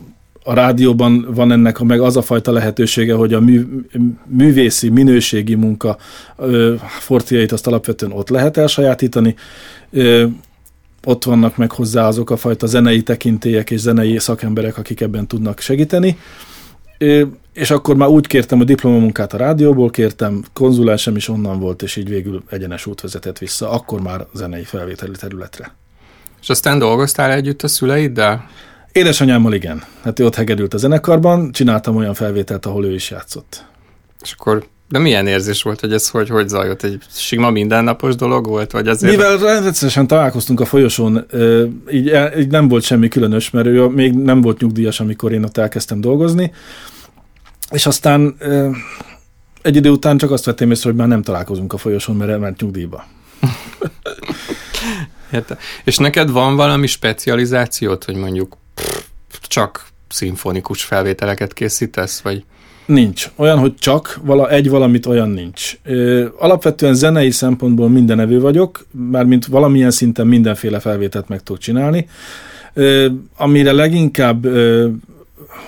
a 0.45 0.55
rádióban 0.55 1.27
van 1.35 1.53
ennek 1.53 1.79
meg 1.79 2.01
az 2.01 2.17
a 2.17 2.23
fajta 2.23 2.53
lehetősége, 2.53 3.15
hogy 3.15 3.35
a 3.35 3.41
mű, 3.41 3.67
művészi, 4.27 4.89
minőségi 4.89 5.55
munka 5.55 5.97
ö, 6.37 6.75
fortiait 6.99 7.53
azt 7.53 7.67
alapvetően 7.67 8.13
ott 8.13 8.29
lehet 8.29 8.57
elsajátítani. 8.57 9.35
Ö, 9.91 10.27
ott 11.05 11.25
vannak 11.25 11.57
meg 11.57 11.71
hozzá 11.71 12.07
azok 12.07 12.31
a 12.31 12.37
fajta 12.37 12.67
zenei 12.67 13.03
tekintélyek 13.03 13.71
és 13.71 13.81
zenei 13.81 14.19
szakemberek, 14.19 14.79
akik 14.79 15.01
ebben 15.01 15.27
tudnak 15.27 15.61
segíteni 15.61 16.17
és 17.55 17.71
akkor 17.71 17.97
már 17.97 18.09
úgy 18.09 18.27
kértem 18.27 18.61
a 18.61 18.65
diplomamunkát 18.65 19.33
a 19.33 19.37
rádióból, 19.37 19.91
kértem, 19.91 20.45
konzulensem 20.53 21.17
is 21.17 21.29
onnan 21.29 21.61
volt, 21.61 21.83
és 21.83 21.97
így 21.97 22.09
végül 22.09 22.43
egyenes 22.51 22.87
út 22.87 23.01
vezetett 23.01 23.39
vissza, 23.39 23.71
akkor 23.71 24.01
már 24.01 24.27
zenei 24.35 24.65
felvételi 24.65 25.13
területre. 25.19 25.75
És 26.43 26.49
aztán 26.49 26.79
dolgoztál 26.79 27.33
együtt 27.33 27.63
a 27.63 27.69
szüleiddel? 27.69 28.49
Édesanyámmal 28.93 29.53
igen. 29.53 29.83
Hát 30.03 30.19
ő 30.19 30.25
ott 30.25 30.35
hegedült 30.35 30.75
a 30.75 30.79
zenekarban, 30.79 31.53
csináltam 31.53 31.97
olyan 31.97 32.15
felvételt, 32.15 32.67
ahol 32.67 32.85
ő 32.85 32.95
is 32.95 33.11
játszott. 33.11 33.65
És 34.23 34.35
akkor 34.39 34.67
de 34.89 34.99
milyen 34.99 35.27
érzés 35.27 35.63
volt, 35.63 35.81
hogy 35.81 35.93
ez 35.93 36.09
hogy, 36.09 36.29
hogy 36.29 36.49
zajlott? 36.49 36.83
Egy 36.83 36.99
sima 37.09 37.51
mindennapos 37.51 38.15
dolog 38.15 38.47
volt? 38.47 38.71
Vagy 38.71 38.89
azért... 38.89 39.17
Mivel 39.17 39.37
rendszeresen 39.39 40.07
találkoztunk 40.07 40.61
a 40.61 40.65
folyosón, 40.65 41.27
így, 41.91 42.13
így 42.39 42.49
nem 42.49 42.69
volt 42.69 42.83
semmi 42.83 43.09
különös, 43.09 43.51
mert 43.51 43.67
ő 43.67 43.87
még 43.87 44.13
nem 44.13 44.41
volt 44.41 44.61
nyugdíjas, 44.61 45.01
amikor 45.01 45.33
én 45.33 45.45
ott 45.45 45.57
elkezdtem 45.57 46.01
dolgozni, 46.01 46.53
és 47.75 47.87
aztán 47.87 48.37
egy 49.63 49.77
idő 49.77 49.91
után 49.91 50.19
csak 50.19 50.31
azt 50.31 50.45
vettem 50.45 50.71
észre, 50.71 50.89
hogy 50.89 50.99
már 50.99 51.09
nem 51.09 51.23
találkozunk 51.23 51.73
a 51.73 51.77
folyosón, 51.77 52.17
mert 52.17 52.31
elment 52.31 52.61
nyugdíjba. 52.61 53.05
Érte. 55.33 55.59
És 55.85 55.97
neked 55.97 56.31
van 56.31 56.57
valami 56.57 56.87
specializációt, 56.87 58.05
hogy 58.05 58.17
mondjuk 58.17 58.57
csak 59.41 59.87
szimfonikus 60.09 60.85
felvételeket 60.85 61.53
készítesz, 61.53 62.21
vagy... 62.21 62.45
Nincs. 62.87 63.31
Olyan, 63.37 63.59
hogy 63.59 63.75
csak 63.75 64.21
vala, 64.23 64.51
egy 64.51 64.69
valamit, 64.69 65.07
olyan 65.07 65.31
nincs. 65.31 65.79
Ö, 65.85 66.27
alapvetően 66.39 66.95
zenei 66.95 67.31
szempontból 67.31 67.89
mindenevő 67.89 68.41
vagyok, 68.41 68.87
mármint 68.91 69.47
valamilyen 69.47 69.91
szinten 69.91 70.27
mindenféle 70.27 70.81
felvételt 70.81 71.29
meg 71.29 71.43
tudok 71.43 71.63
csinálni. 71.63 72.09
Ö, 72.75 73.07
amire 73.37 73.73
leginkább 73.73 74.45
ö, 74.45 74.89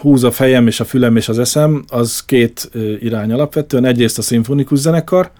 húz 0.00 0.24
a 0.24 0.30
fejem 0.30 0.66
és 0.66 0.80
a 0.80 0.84
fülem 0.84 1.16
és 1.16 1.28
az 1.28 1.38
eszem, 1.38 1.84
az 1.88 2.24
két 2.24 2.70
irány 3.00 3.32
alapvetően. 3.32 3.84
Egyrészt 3.84 4.18
a 4.18 4.22
szimfonikus 4.22 4.78
zenekar, 4.78 5.30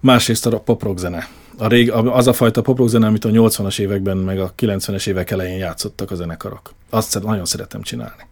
másrészt 0.00 0.46
a 0.46 0.60
poprock 0.60 0.98
zene. 0.98 1.28
A 1.58 1.66
rég, 1.66 1.90
az 1.92 2.26
a 2.26 2.32
fajta 2.32 2.62
poprock 2.62 2.90
zene, 2.90 3.06
amit 3.06 3.24
a 3.24 3.28
80-as 3.28 3.78
években, 3.78 4.16
meg 4.16 4.40
a 4.40 4.52
90-es 4.58 5.06
évek 5.06 5.30
elején 5.30 5.58
játszottak 5.58 6.10
a 6.10 6.14
zenekarok. 6.14 6.74
Azt 6.90 7.22
nagyon 7.22 7.44
szeretem 7.44 7.82
csinálni. 7.82 8.30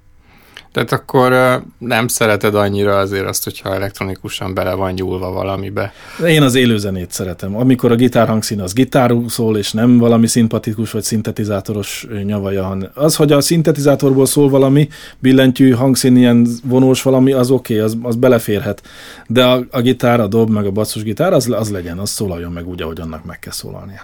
Tehát 0.73 0.93
akkor 0.93 1.63
nem 1.79 2.09
szereted 2.09 2.55
annyira 2.55 2.99
azért 2.99 3.27
azt, 3.27 3.45
hogyha 3.45 3.75
elektronikusan 3.75 4.55
bele 4.55 4.75
van 4.75 4.93
nyúlva 4.93 5.33
valamibe. 5.33 5.93
Én 6.27 6.43
az 6.43 6.55
élőzenét 6.55 7.11
szeretem. 7.11 7.57
Amikor 7.57 7.93
a 7.93 7.95
gitár 7.95 8.29
hangszín 8.29 8.61
az 8.61 8.73
gitárú 8.73 9.29
szól, 9.29 9.57
és 9.57 9.73
nem 9.73 9.99
valami 9.99 10.27
szimpatikus 10.27 10.91
vagy 10.91 11.03
szintetizátoros 11.03 12.07
nyavaja. 12.25 12.77
Az, 12.95 13.17
hogy 13.17 13.33
a 13.33 13.41
szintetizátorból 13.41 14.27
szól 14.27 14.49
valami, 14.49 14.89
billentyű, 15.19 15.71
hangszín, 15.71 16.17
ilyen 16.17 16.47
vonós 16.65 17.03
valami, 17.03 17.33
az 17.33 17.51
oké, 17.51 17.75
okay, 17.75 17.87
az, 17.87 17.97
az 18.03 18.17
beleférhet. 18.17 18.83
De 19.27 19.45
a, 19.45 19.65
a 19.71 19.81
gitár, 19.81 20.21
a 20.21 20.27
dob, 20.27 20.51
meg 20.51 20.67
a 20.67 20.71
basszusgitár, 20.71 21.33
az, 21.33 21.51
az 21.51 21.71
legyen, 21.71 21.99
az 21.99 22.11
szólaljon 22.11 22.53
meg 22.53 22.69
úgy, 22.69 22.83
ahogy 22.83 23.01
annak 23.01 23.25
meg 23.25 23.39
kell 23.39 23.53
szólalnia. 23.53 24.03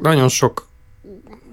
Nagyon 0.00 0.28
sok 0.28 0.66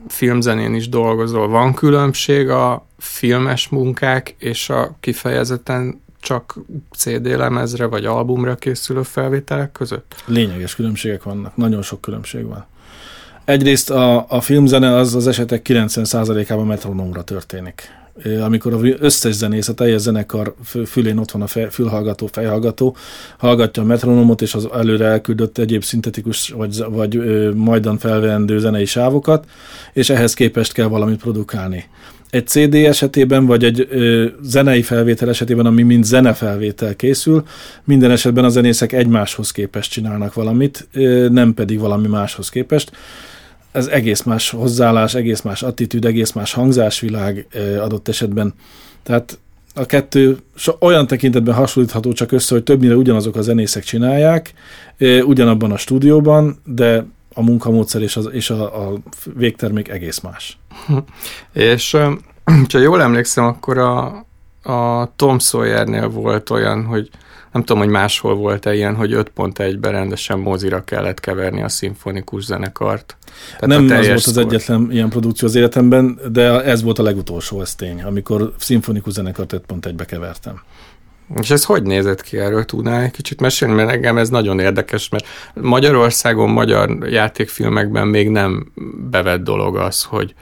filmzenén 0.07 0.73
is 0.73 0.89
dolgozol. 0.89 1.47
Van 1.47 1.73
különbség 1.73 2.49
a 2.49 2.87
filmes 2.99 3.67
munkák 3.67 4.35
és 4.37 4.69
a 4.69 4.95
kifejezetten 4.99 6.01
csak 6.21 6.57
CD 6.95 7.25
lemezre 7.25 7.85
vagy 7.85 8.05
albumra 8.05 8.55
készülő 8.55 9.03
felvételek 9.03 9.71
között? 9.71 10.23
Lényeges 10.25 10.75
különbségek 10.75 11.23
vannak, 11.23 11.55
nagyon 11.55 11.81
sok 11.81 12.01
különbség 12.01 12.45
van. 12.45 12.65
Egyrészt 13.45 13.89
a, 13.89 14.25
a 14.29 14.41
filmzene 14.41 14.95
az 14.95 15.15
az 15.15 15.27
esetek 15.27 15.65
90%-ában 15.69 16.65
metronomra 16.65 17.23
történik. 17.23 17.97
Amikor 18.41 18.73
az 18.73 18.81
összes 18.99 19.33
zenész, 19.33 19.67
a 19.67 19.73
teljes 19.73 20.01
zenekar 20.01 20.55
fülén 20.85 21.17
ott 21.17 21.31
van 21.31 21.41
a 21.41 21.47
fej, 21.47 21.67
fülhallgató, 21.69 22.27
fejhallgató, 22.31 22.95
hallgatja 23.37 23.83
a 23.83 23.85
metronomot 23.85 24.41
és 24.41 24.53
az 24.53 24.67
előre 24.73 25.05
elküldött 25.05 25.57
egyéb 25.57 25.83
szintetikus 25.83 26.49
vagy, 26.49 26.83
vagy 26.89 27.15
ö, 27.15 27.51
majdan 27.53 27.97
felvendő 27.97 28.59
zenei 28.59 28.85
sávokat, 28.85 29.45
és 29.93 30.09
ehhez 30.09 30.33
képest 30.33 30.73
kell 30.73 30.87
valamit 30.87 31.19
produkálni 31.19 31.89
egy 32.29 32.47
CD 32.47 32.73
esetében, 32.73 33.45
vagy 33.45 33.63
egy 33.63 33.87
ö, 33.89 34.25
zenei 34.41 34.81
felvétel 34.81 35.29
esetében, 35.29 35.65
ami 35.65 35.81
mind 35.81 36.03
zenefelvétel 36.03 36.95
készül, 36.95 37.43
minden 37.83 38.11
esetben 38.11 38.43
a 38.43 38.49
zenészek 38.49 38.91
egymáshoz 38.91 39.51
képest 39.51 39.91
csinálnak 39.91 40.33
valamit, 40.33 40.87
ö, 40.93 41.27
nem 41.29 41.53
pedig 41.53 41.79
valami 41.79 42.07
máshoz 42.07 42.49
képest. 42.49 42.91
Ez 43.71 43.87
egész 43.87 44.23
más 44.23 44.49
hozzáállás, 44.49 45.15
egész 45.15 45.41
más 45.41 45.63
attitűd, 45.63 46.05
egész 46.05 46.31
más 46.31 46.53
hangzásvilág 46.53 47.47
ö, 47.51 47.77
adott 47.77 48.07
esetben. 48.07 48.53
Tehát 49.03 49.39
a 49.75 49.85
kettő 49.85 50.37
olyan 50.79 51.07
tekintetben 51.07 51.53
hasonlítható 51.53 52.11
csak 52.11 52.31
össze, 52.31 52.53
hogy 52.53 52.63
többnyire 52.63 52.95
ugyanazok 52.95 53.35
a 53.35 53.41
zenészek 53.41 53.83
csinálják, 53.83 54.53
ugyanabban 55.25 55.71
a 55.71 55.77
stúdióban, 55.77 56.59
de 56.65 57.05
a 57.33 57.41
munkamódszer 57.41 58.01
és, 58.01 58.15
az, 58.15 58.29
és 58.31 58.49
a, 58.49 58.89
a 58.89 58.97
végtermék 59.35 59.89
egész 59.89 60.19
más. 60.19 60.57
És 61.53 61.91
ha 62.71 62.77
jól 62.77 63.01
emlékszem, 63.01 63.43
akkor 63.43 63.77
a, 63.77 64.25
a 64.63 65.11
Tom 65.15 65.39
Sawyernél 65.39 66.09
volt 66.09 66.49
olyan, 66.49 66.85
hogy 66.85 67.09
nem 67.51 67.63
tudom, 67.63 67.81
hogy 67.81 67.91
máshol 67.91 68.35
volt-e 68.35 68.75
ilyen, 68.75 68.95
hogy 68.95 69.11
5.1-ben 69.13 69.91
rendesen 69.91 70.39
mozira 70.39 70.83
kellett 70.83 71.19
keverni 71.19 71.61
a 71.61 71.69
szimfonikus 71.69 72.43
zenekart. 72.43 73.17
Tehát 73.59 73.87
nem 73.87 73.97
az 73.99 74.07
volt 74.07 74.25
az 74.25 74.37
egyetlen 74.37 74.87
ilyen 74.91 75.09
produkció 75.09 75.47
az 75.47 75.55
életemben, 75.55 76.19
de 76.31 76.63
ez 76.63 76.81
volt 76.81 76.99
a 76.99 77.03
legutolsó, 77.03 77.61
ez 77.61 77.75
tény, 77.75 78.03
amikor 78.03 78.53
szimfonikus 78.57 79.13
zenekart 79.13 79.53
5.1-be 79.53 80.05
kevertem. 80.05 80.61
És 81.35 81.49
ez 81.49 81.65
hogy 81.65 81.83
nézett 81.83 82.21
ki, 82.21 82.37
erről 82.37 82.65
tudnál 82.65 83.01
egy 83.01 83.11
kicsit 83.11 83.41
mesélni, 83.41 83.73
mert 83.73 83.89
engem 83.89 84.17
ez 84.17 84.29
nagyon 84.29 84.59
érdekes, 84.59 85.09
mert 85.09 85.27
Magyarországon, 85.53 86.49
magyar 86.49 87.07
játékfilmekben 87.09 88.07
még 88.07 88.29
nem 88.29 88.71
bevett 89.09 89.43
dolog 89.43 89.77
az, 89.77 90.03
hogy, 90.03 90.33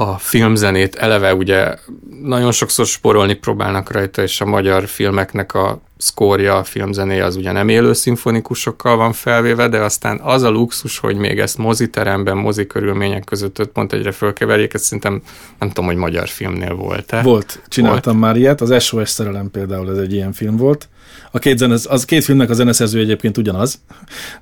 a 0.00 0.18
filmzenét 0.18 0.94
eleve 0.94 1.34
ugye 1.34 1.74
nagyon 2.22 2.52
sokszor 2.52 2.86
sporolni 2.86 3.34
próbálnak 3.34 3.92
rajta, 3.92 4.22
és 4.22 4.40
a 4.40 4.44
magyar 4.44 4.86
filmeknek 4.86 5.54
a 5.54 5.80
szkórja, 5.96 6.56
a 6.56 6.64
filmzenéje 6.64 7.24
az 7.24 7.36
ugye 7.36 7.52
nem 7.52 7.68
élő 7.68 7.92
szimfonikusokkal 7.92 8.96
van 8.96 9.12
felvéve, 9.12 9.68
de 9.68 9.78
aztán 9.78 10.20
az 10.22 10.42
a 10.42 10.50
luxus, 10.50 10.98
hogy 10.98 11.16
még 11.16 11.38
ezt 11.38 11.58
moziteremben, 11.58 12.36
mozi 12.36 12.66
körülmények 12.66 13.24
között 13.24 13.58
öt 13.58 13.68
pont 13.68 13.92
egyre 13.92 14.12
fölkeverjék, 14.12 14.74
ezt 14.74 14.84
szerintem 14.84 15.22
nem 15.58 15.68
tudom, 15.68 15.84
hogy 15.84 15.96
magyar 15.96 16.28
filmnél 16.28 16.74
volt-e. 16.74 17.22
Volt, 17.22 17.62
csináltam 17.68 18.18
volt. 18.18 18.26
már 18.26 18.36
ilyet, 18.36 18.60
az 18.60 18.82
SOS 18.82 19.08
szerelem 19.08 19.50
például 19.50 19.90
ez 19.90 19.98
egy 19.98 20.12
ilyen 20.12 20.32
film 20.32 20.56
volt. 20.56 20.88
A 21.30 21.38
két, 21.38 21.58
zenez, 21.58 21.86
az 21.90 22.04
két 22.04 22.24
filmnek 22.24 22.50
a 22.50 22.54
zeneszerző 22.54 23.00
egyébként 23.00 23.36
ugyanaz, 23.36 23.80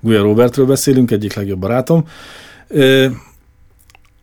Guya 0.00 0.22
Robertről 0.22 0.66
beszélünk, 0.66 1.10
egyik 1.10 1.34
legjobb 1.34 1.58
barátom 1.58 2.04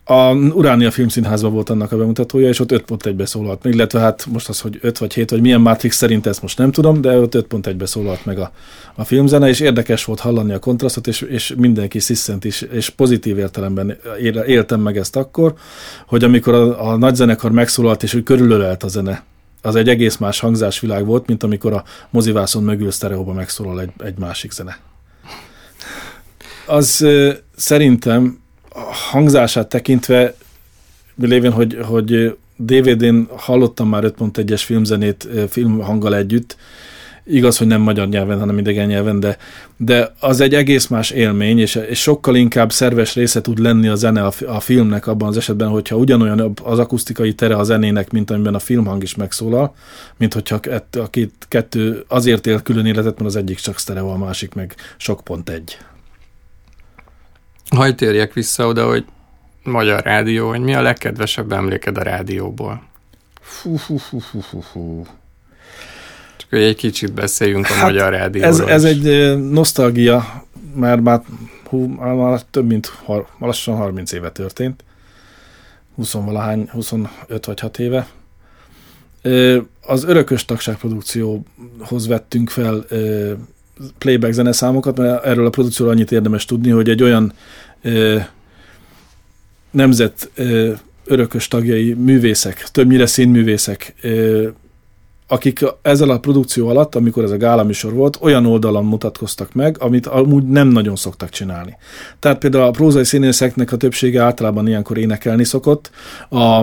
A 0.08 0.34
Uránia 0.34 0.92
Filmszínházban 0.92 1.54
volt 1.54 1.70
annak 1.70 1.92
a 1.92 1.98
bemutatója, 1.98 2.48
és 2.48 2.60
ott 2.60 2.72
5.1-be 2.72 3.26
szólalt 3.26 3.64
meg, 3.64 3.74
illetve 3.74 4.00
hát 4.00 4.26
most 4.26 4.50
az, 4.50 4.60
hogy 4.60 4.78
5 4.82 4.98
vagy 4.98 5.14
7, 5.14 5.30
vagy 5.30 5.42
milyen 5.42 5.62
Matrix 5.62 5.96
szerint 5.96 6.26
ezt 6.26 6.42
most 6.42 6.58
nem 6.58 6.72
tudom, 6.72 7.02
de 7.02 7.20
ott 7.20 7.36
5.1-be 7.36 7.86
szólalt 7.86 8.26
meg 8.26 8.40
a, 8.40 8.52
a 8.96 9.04
filmzene, 9.04 9.48
és 9.48 9.60
érdekes 9.60 10.06
volt 10.06 10.20
hallani 10.20 10.54
a 10.54 10.60
kontrasztot, 10.60 11.08
és, 11.08 11.22
és 11.22 11.54
mindenki 11.58 12.00
sziszent 12.00 12.46
is, 12.46 12.62
és 12.62 12.90
pozitív 12.90 13.38
értelemben 13.38 13.98
éltem 14.48 14.80
meg 14.80 14.98
ezt 14.98 15.16
akkor, 15.16 15.54
hogy 16.08 16.24
amikor 16.24 16.54
a, 16.54 16.90
a 16.90 16.98
nagy 16.98 17.16
zenekar 17.16 17.52
megszólalt, 17.52 18.04
és 18.04 18.14
úgy 18.14 18.24
körülölelt 18.24 18.84
a 18.84 18.88
zene, 18.88 19.24
az 19.62 19.76
egy 19.76 19.90
egész 19.90 20.18
más 20.18 20.40
hangzásvilág 20.40 21.06
volt, 21.06 21.28
mint 21.28 21.44
amikor 21.44 21.74
a 21.74 21.84
mozivászon 22.10 22.64
mögül 22.64 22.92
sztereóba 22.92 23.34
megszólal 23.34 23.82
egy, 23.82 23.92
egy 24.04 24.18
másik 24.18 24.52
zene. 24.52 24.78
Az 26.66 27.06
szerintem 27.56 28.44
a 28.76 28.94
hangzását 29.12 29.68
tekintve, 29.68 30.36
lévén, 31.16 31.52
hogy, 31.52 31.78
hogy 31.82 32.38
DVD-n 32.56 33.28
hallottam 33.36 33.90
már 33.90 34.04
5.1-es 34.04 34.62
filmzenét 34.66 35.28
filmhanggal 35.50 36.16
együtt, 36.16 36.58
igaz, 37.26 37.58
hogy 37.58 37.68
nem 37.68 37.82
magyar 37.82 38.08
nyelven, 38.08 38.40
hanem 38.40 38.58
idegen 38.58 38.88
nyelven, 38.88 39.20
de, 39.20 39.38
de 39.78 40.14
az 40.20 40.40
egy 40.40 40.54
egész 40.54 40.88
más 40.88 41.10
élmény, 41.10 41.60
és, 41.60 41.76
és 41.90 42.02
sokkal 42.02 42.36
inkább 42.36 42.72
szerves 42.72 43.16
része 43.16 43.42
tud 43.42 43.60
lenni 43.60 43.88
a 43.88 43.96
zene 43.96 44.26
a, 44.26 44.32
a 44.48 44.60
filmnek 44.60 45.08
abban 45.08 45.28
az 45.28 45.38
esetben, 45.38 45.68
hogyha 45.68 45.96
ugyanolyan 45.96 46.54
az 46.64 46.80
akusztikai 46.80 47.34
tere 47.34 47.56
a 47.56 47.64
zenének, 47.64 48.12
mint 48.12 48.32
amiben 48.32 48.56
a 48.56 48.60
filmhang 48.60 49.04
is 49.04 49.16
megszólal, 49.16 49.76
mint 50.18 50.34
hogyha 50.34 50.60
a 51.00 51.10
két, 51.10 51.34
kettő 51.48 52.04
azért 52.08 52.48
él 52.48 52.62
külön 52.62 52.86
életet, 52.86 53.18
mert 53.18 53.30
az 53.30 53.36
egyik 53.36 53.58
csak 53.58 53.80
sztereo, 53.80 54.08
a 54.08 54.18
másik 54.18 54.54
meg 54.54 54.76
sok 54.98 55.22
pont 55.24 55.50
egy. 55.50 55.78
Hagy 57.76 57.96
térjek 57.96 58.34
vissza 58.34 58.68
oda, 58.68 58.88
hogy 58.88 59.06
magyar 59.64 60.04
rádió, 60.04 60.50
hogy 60.50 60.60
mi 60.60 60.76
a 60.76 60.82
legkedvesebb 60.82 61.52
emléked 61.52 61.98
a 61.98 62.02
rádióból? 62.02 62.84
Fú, 63.42 63.76
fú, 63.76 63.98
fú, 63.98 64.20
fú, 64.20 64.40
fú, 64.40 64.60
fú. 64.60 65.06
Csak 66.38 66.50
hogy 66.50 66.62
egy 66.62 66.76
kicsit 66.76 67.14
beszéljünk 67.14 67.66
a 67.70 67.74
hát 67.74 67.84
magyar 67.84 68.12
rádióról. 68.12 68.52
Ez, 68.52 68.60
ez 68.60 68.84
egy 68.84 69.38
nosztalgia, 69.38 70.46
mert 70.76 71.02
már, 71.02 71.22
hú, 71.64 71.88
már 71.88 72.42
több 72.42 72.66
mint 72.68 72.86
har, 72.86 73.28
lassan 73.40 73.76
30 73.76 74.12
éve 74.12 74.32
történt. 74.32 74.84
20 75.96 76.12
valahány, 76.12 76.70
25 76.72 77.46
vagy 77.46 77.60
6 77.60 77.80
éve. 77.80 78.08
Az 79.82 80.04
örökös 80.04 80.46
tagság 80.46 80.78
produkcióhoz 80.78 82.08
vettünk 82.08 82.50
fel 82.50 82.86
playback 83.98 84.34
zeneszámokat, 84.34 84.98
mert 84.98 85.26
erről 85.26 85.46
a 85.46 85.50
produkcióról 85.50 85.96
annyit 85.96 86.12
érdemes 86.12 86.46
tudni, 86.46 86.70
hogy 86.70 86.90
egy 86.90 87.04
olyan 87.04 87.34
nemzet 89.72 90.32
örökös 91.06 91.48
tagjai 91.48 91.94
művészek, 91.94 92.68
többnyire 92.72 93.06
színművészek, 93.06 93.94
akik 95.28 95.60
ezzel 95.82 96.10
a 96.10 96.20
produkció 96.20 96.68
alatt, 96.68 96.96
amikor 96.96 97.24
ez 97.24 97.32
a 97.32 97.38
gálaműsor 97.38 97.94
volt, 97.94 98.18
olyan 98.22 98.46
oldalon 98.46 98.86
mutatkoztak 98.86 99.54
meg, 99.54 99.76
amit 99.80 100.08
amúgy 100.08 100.44
nem 100.44 100.68
nagyon 100.68 100.96
szoktak 100.96 101.30
csinálni. 101.30 101.78
Tehát 102.20 102.38
például 102.38 102.64
a 102.64 102.72
prózai 102.72 103.04
színészeknek 103.04 103.72
a 103.72 103.78
többsége 103.78 104.22
általában 104.22 104.68
ilyenkor 104.68 104.98
énekelni 104.98 105.44
szokott, 105.44 105.92
a 106.30 106.62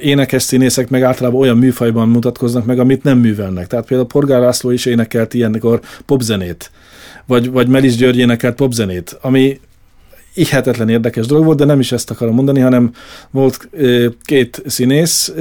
énekes 0.00 0.42
színészek 0.42 0.88
meg 0.88 1.02
általában 1.02 1.40
olyan 1.40 1.58
műfajban 1.58 2.08
mutatkoznak 2.08 2.64
meg, 2.64 2.78
amit 2.78 3.02
nem 3.02 3.18
művelnek. 3.18 3.66
Tehát 3.66 3.86
például 3.86 4.08
Porgár 4.08 4.40
László 4.40 4.70
is 4.70 4.86
énekelt 4.86 5.34
ilyenkor 5.34 5.80
popzenét, 6.06 6.70
vagy, 7.26 7.50
vagy 7.50 7.68
Melis 7.68 7.96
György 7.96 8.18
énekelt 8.18 8.54
popzenét, 8.54 9.18
ami 9.20 9.60
hihetetlen 10.34 10.88
érdekes 10.88 11.26
dolog 11.26 11.44
volt, 11.44 11.58
de 11.58 11.64
nem 11.64 11.80
is 11.80 11.92
ezt 11.92 12.10
akarom 12.10 12.34
mondani, 12.34 12.60
hanem 12.60 12.92
volt 13.30 13.68
két 14.22 14.62
színész, 14.66 15.32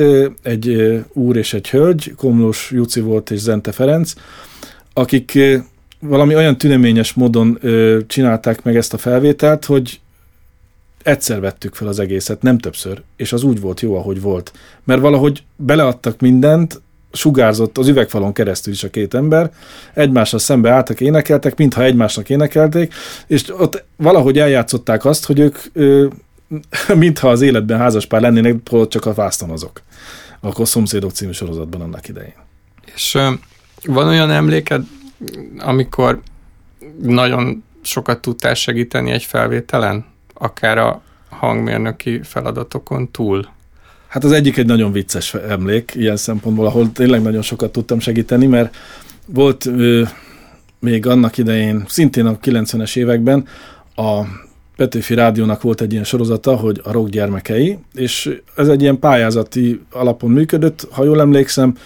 egy 0.42 0.94
úr 1.14 1.38
és 1.38 1.54
egy 1.54 1.70
hölgy, 1.70 2.14
Komlós 2.16 2.72
Juci 2.72 3.00
volt 3.00 3.32
és 3.32 3.40
Zente 3.40 3.72
Ferenc, 3.72 4.14
akik 4.94 5.40
valami 6.00 6.36
olyan 6.36 6.58
tüneményes 6.58 7.14
módon 7.14 7.60
csinálták 8.08 8.64
meg 8.64 8.76
ezt 8.76 8.94
a 8.94 8.98
felvételt, 8.98 9.66
hogy 9.66 10.00
egyszer 11.04 11.40
vettük 11.40 11.76
fel 11.76 11.88
az 11.88 12.00
egészet, 12.00 12.42
nem 12.42 12.58
többször, 12.58 13.02
és 13.16 13.34
az 13.34 13.44
úgy 13.44 13.60
volt 13.60 13.82
jó, 13.82 13.96
ahogy 13.96 14.22
volt. 14.22 14.54
Mert 14.84 15.02
valahogy 15.02 15.44
beleadtak 15.56 16.20
mindent, 16.20 16.82
sugárzott 17.12 17.78
az 17.78 17.88
üvegfalon 17.88 18.34
keresztül 18.34 18.74
is 18.74 18.84
a 18.84 18.90
két 18.90 19.14
ember, 19.14 19.52
egymással 19.94 20.40
szembe 20.40 20.72
álltak, 20.72 21.02
énekeltek, 21.02 21.58
mintha 21.58 21.84
egymásnak 21.84 22.30
énekelték, 22.30 22.94
és 23.28 23.50
ott 23.58 23.84
valahogy 23.96 24.40
eljátszották 24.40 25.06
azt, 25.06 25.26
hogy 25.26 25.40
ők 25.40 25.58
ö, 25.74 26.08
mintha 26.96 27.30
az 27.30 27.42
életben 27.42 27.78
házaspár 27.78 28.22
lennének, 28.22 28.56
csak 28.88 29.06
a 29.06 29.14
vásztonozok. 29.14 29.82
Akkor 30.40 30.68
Szomszédok 30.68 31.12
című 31.12 31.32
sorozatban 31.32 31.82
annak 31.82 32.08
idején. 32.08 32.36
És 32.96 33.16
ö, 33.16 33.32
van 33.86 34.08
olyan 34.08 34.32
emléked, 34.32 34.84
amikor 35.60 36.22
nagyon 37.02 37.64
sokat 37.82 38.22
tudtál 38.22 38.54
segíteni 38.54 39.12
egy 39.12 39.24
felvételen? 39.24 40.06
Akár 40.34 40.78
a 40.78 41.02
hangmérnöki 41.30 42.22
feladatokon 42.24 43.12
túl? 43.12 43.48
Hát 44.12 44.24
az 44.24 44.32
egyik 44.32 44.58
egy 44.58 44.66
nagyon 44.66 44.92
vicces 44.92 45.34
emlék 45.34 45.92
ilyen 45.96 46.16
szempontból, 46.16 46.66
ahol 46.66 46.92
tényleg 46.92 47.22
nagyon 47.22 47.42
sokat 47.42 47.72
tudtam 47.72 48.00
segíteni, 48.00 48.46
mert 48.46 48.76
volt 49.26 49.66
ö, 49.66 50.04
még 50.80 51.06
annak 51.06 51.38
idején, 51.38 51.84
szintén 51.88 52.26
a 52.26 52.38
90-es 52.38 52.98
években 52.98 53.48
a 53.96 54.22
Petőfi 54.76 55.14
Rádiónak 55.14 55.62
volt 55.62 55.82
egy 55.82 55.92
ilyen 55.92 56.04
sorozata, 56.04 56.56
hogy 56.56 56.82
a 56.84 56.92
rock 56.92 57.10
gyermekei, 57.10 57.78
és 57.94 58.38
ez 58.56 58.68
egy 58.68 58.82
ilyen 58.82 59.00
pályázati 59.00 59.82
alapon 59.92 60.32
működött, 60.32 60.88
ha 60.92 61.04
jól 61.04 61.20
emlékszem, 61.20 61.78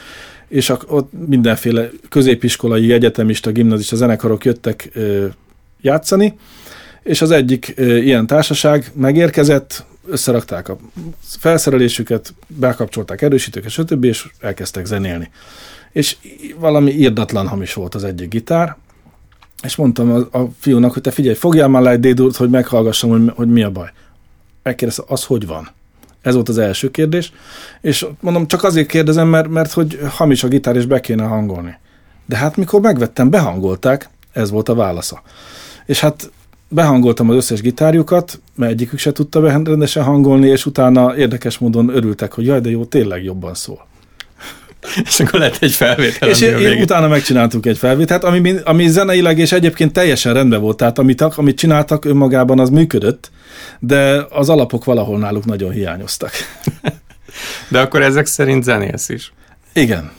és 0.47 0.73
ott 0.87 1.11
mindenféle 1.27 1.89
középiskolai, 2.09 2.93
egyetemista, 2.93 3.51
gimnazista 3.51 3.95
zenekarok 3.95 4.45
jöttek 4.45 4.91
játszani, 5.81 6.37
és 7.03 7.21
az 7.21 7.31
egyik 7.31 7.73
ilyen 7.77 8.27
társaság 8.27 8.91
megérkezett, 8.95 9.85
összerakták 10.07 10.69
a 10.69 10.77
felszerelésüket, 11.19 12.33
bekapcsolták 12.47 13.21
erősítőket, 13.21 13.71
stb., 13.71 14.03
és 14.03 14.27
elkezdtek 14.39 14.85
zenélni. 14.85 15.29
És 15.91 16.17
valami 16.57 16.91
írdatlan 16.91 17.47
hamis 17.47 17.73
volt 17.73 17.95
az 17.95 18.03
egyik 18.03 18.29
gitár, 18.29 18.77
és 19.63 19.75
mondtam 19.75 20.11
a, 20.11 20.37
a 20.37 20.49
fiúnak, 20.59 20.93
hogy 20.93 21.01
te 21.01 21.11
figyelj, 21.11 21.35
fogjál 21.35 21.67
már 21.67 21.81
le 21.81 21.89
egy 21.89 22.21
hogy 22.37 22.49
meghallgassam, 22.49 23.09
hogy, 23.09 23.31
hogy 23.35 23.49
mi 23.49 23.63
a 23.63 23.71
baj. 23.71 23.89
Megkérdezte, 24.63 25.03
az 25.07 25.23
hogy 25.23 25.47
van? 25.47 25.69
Ez 26.21 26.33
volt 26.33 26.49
az 26.49 26.57
első 26.57 26.91
kérdés, 26.91 27.31
és 27.81 28.05
mondom, 28.19 28.47
csak 28.47 28.63
azért 28.63 28.87
kérdezem, 28.87 29.27
mert, 29.27 29.47
mert 29.47 29.71
hogy 29.71 29.99
hamis 30.09 30.43
a 30.43 30.47
gitár, 30.47 30.75
és 30.75 30.85
be 30.85 30.99
kéne 30.99 31.23
hangolni. 31.23 31.77
De 32.25 32.37
hát 32.37 32.55
mikor 32.55 32.81
megvettem, 32.81 33.29
behangolták, 33.29 34.09
ez 34.31 34.49
volt 34.49 34.69
a 34.69 34.75
válasza. 34.75 35.21
És 35.85 35.99
hát 35.99 36.31
behangoltam 36.69 37.29
az 37.29 37.35
összes 37.35 37.61
gitárjukat, 37.61 38.41
mert 38.55 38.71
egyikük 38.71 38.99
se 38.99 39.11
tudta 39.11 39.39
rendesen 39.63 40.03
hangolni, 40.03 40.47
és 40.47 40.65
utána 40.65 41.17
érdekes 41.17 41.57
módon 41.57 41.89
örültek, 41.89 42.33
hogy 42.33 42.45
jaj, 42.45 42.59
de 42.59 42.69
jó, 42.69 42.85
tényleg 42.85 43.23
jobban 43.23 43.53
szól. 43.53 43.87
és 45.05 45.19
akkor 45.19 45.39
lett 45.39 45.57
egy 45.59 45.73
felvétel. 45.73 46.29
És 46.29 46.41
én, 46.41 46.57
én 46.57 46.81
utána 46.81 47.07
megcsináltuk 47.07 47.65
egy 47.65 47.77
felvételt, 47.77 48.23
ami, 48.23 48.55
ami 48.63 48.87
zeneileg 48.87 49.39
és 49.39 49.51
egyébként 49.51 49.93
teljesen 49.93 50.33
rendben 50.33 50.61
volt, 50.61 50.77
tehát 50.77 50.99
amit, 50.99 51.21
amit 51.21 51.57
csináltak 51.57 52.05
önmagában, 52.05 52.59
az 52.59 52.69
működött, 52.69 53.31
de 53.79 54.25
az 54.29 54.49
alapok 54.49 54.83
valahol 54.83 55.19
náluk 55.19 55.45
nagyon 55.45 55.71
hiányoztak. 55.71 56.31
de 57.69 57.79
akkor 57.79 58.01
ezek 58.01 58.25
szerint 58.25 58.63
zenélsz 58.63 59.09
is? 59.09 59.33
Igen. 59.73 60.11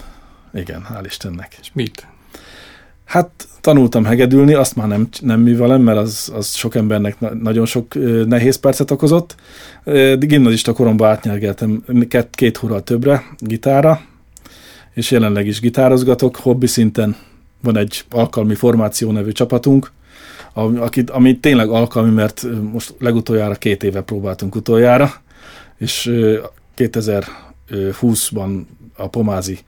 Igen, 0.55 0.87
hál' 0.93 1.05
Istennek. 1.05 1.57
És 1.61 1.71
mit? 1.73 2.07
Hát 3.07 3.31
tanultam 3.61 4.05
hegedülni, 4.05 4.55
azt 4.55 4.77
már 4.77 4.89
nem, 4.89 5.09
nem 5.21 5.41
művelem, 5.41 5.83
mert 5.83 5.99
az, 5.99 6.33
az 6.35 6.55
sok 6.55 6.75
embernek 6.75 7.21
na, 7.21 7.35
nagyon 7.35 7.67
sok 7.67 7.95
nehéz 8.27 8.57
percet 8.57 8.91
okozott. 8.91 9.35
Gimnazista 10.19 10.73
koromban 10.73 11.09
átnyelgeltem 11.09 11.85
két, 12.09 12.29
két 12.31 12.57
hóral 12.57 12.83
többre 12.83 13.25
gitára, 13.39 14.01
és 14.95 15.11
jelenleg 15.11 15.47
is 15.47 15.61
gitározgatok, 15.61 16.37
hobbi 16.37 16.67
szinten 16.67 17.17
van 17.63 17.77
egy 17.77 18.05
alkalmi 18.11 18.55
formáció 18.55 19.11
nevű 19.11 19.33
csapatunk, 19.33 19.93
aki, 20.55 21.05
ami 21.07 21.39
tényleg 21.39 21.69
alkalmi, 21.69 22.11
mert 22.11 22.47
most 22.73 22.95
legutoljára 22.99 23.55
két 23.55 23.83
éve 23.83 24.01
próbáltunk 24.01 24.55
utoljára, 24.55 25.13
és 25.77 26.11
2020-ban 26.77 28.63
a 28.97 29.09
Pomázi 29.09 29.59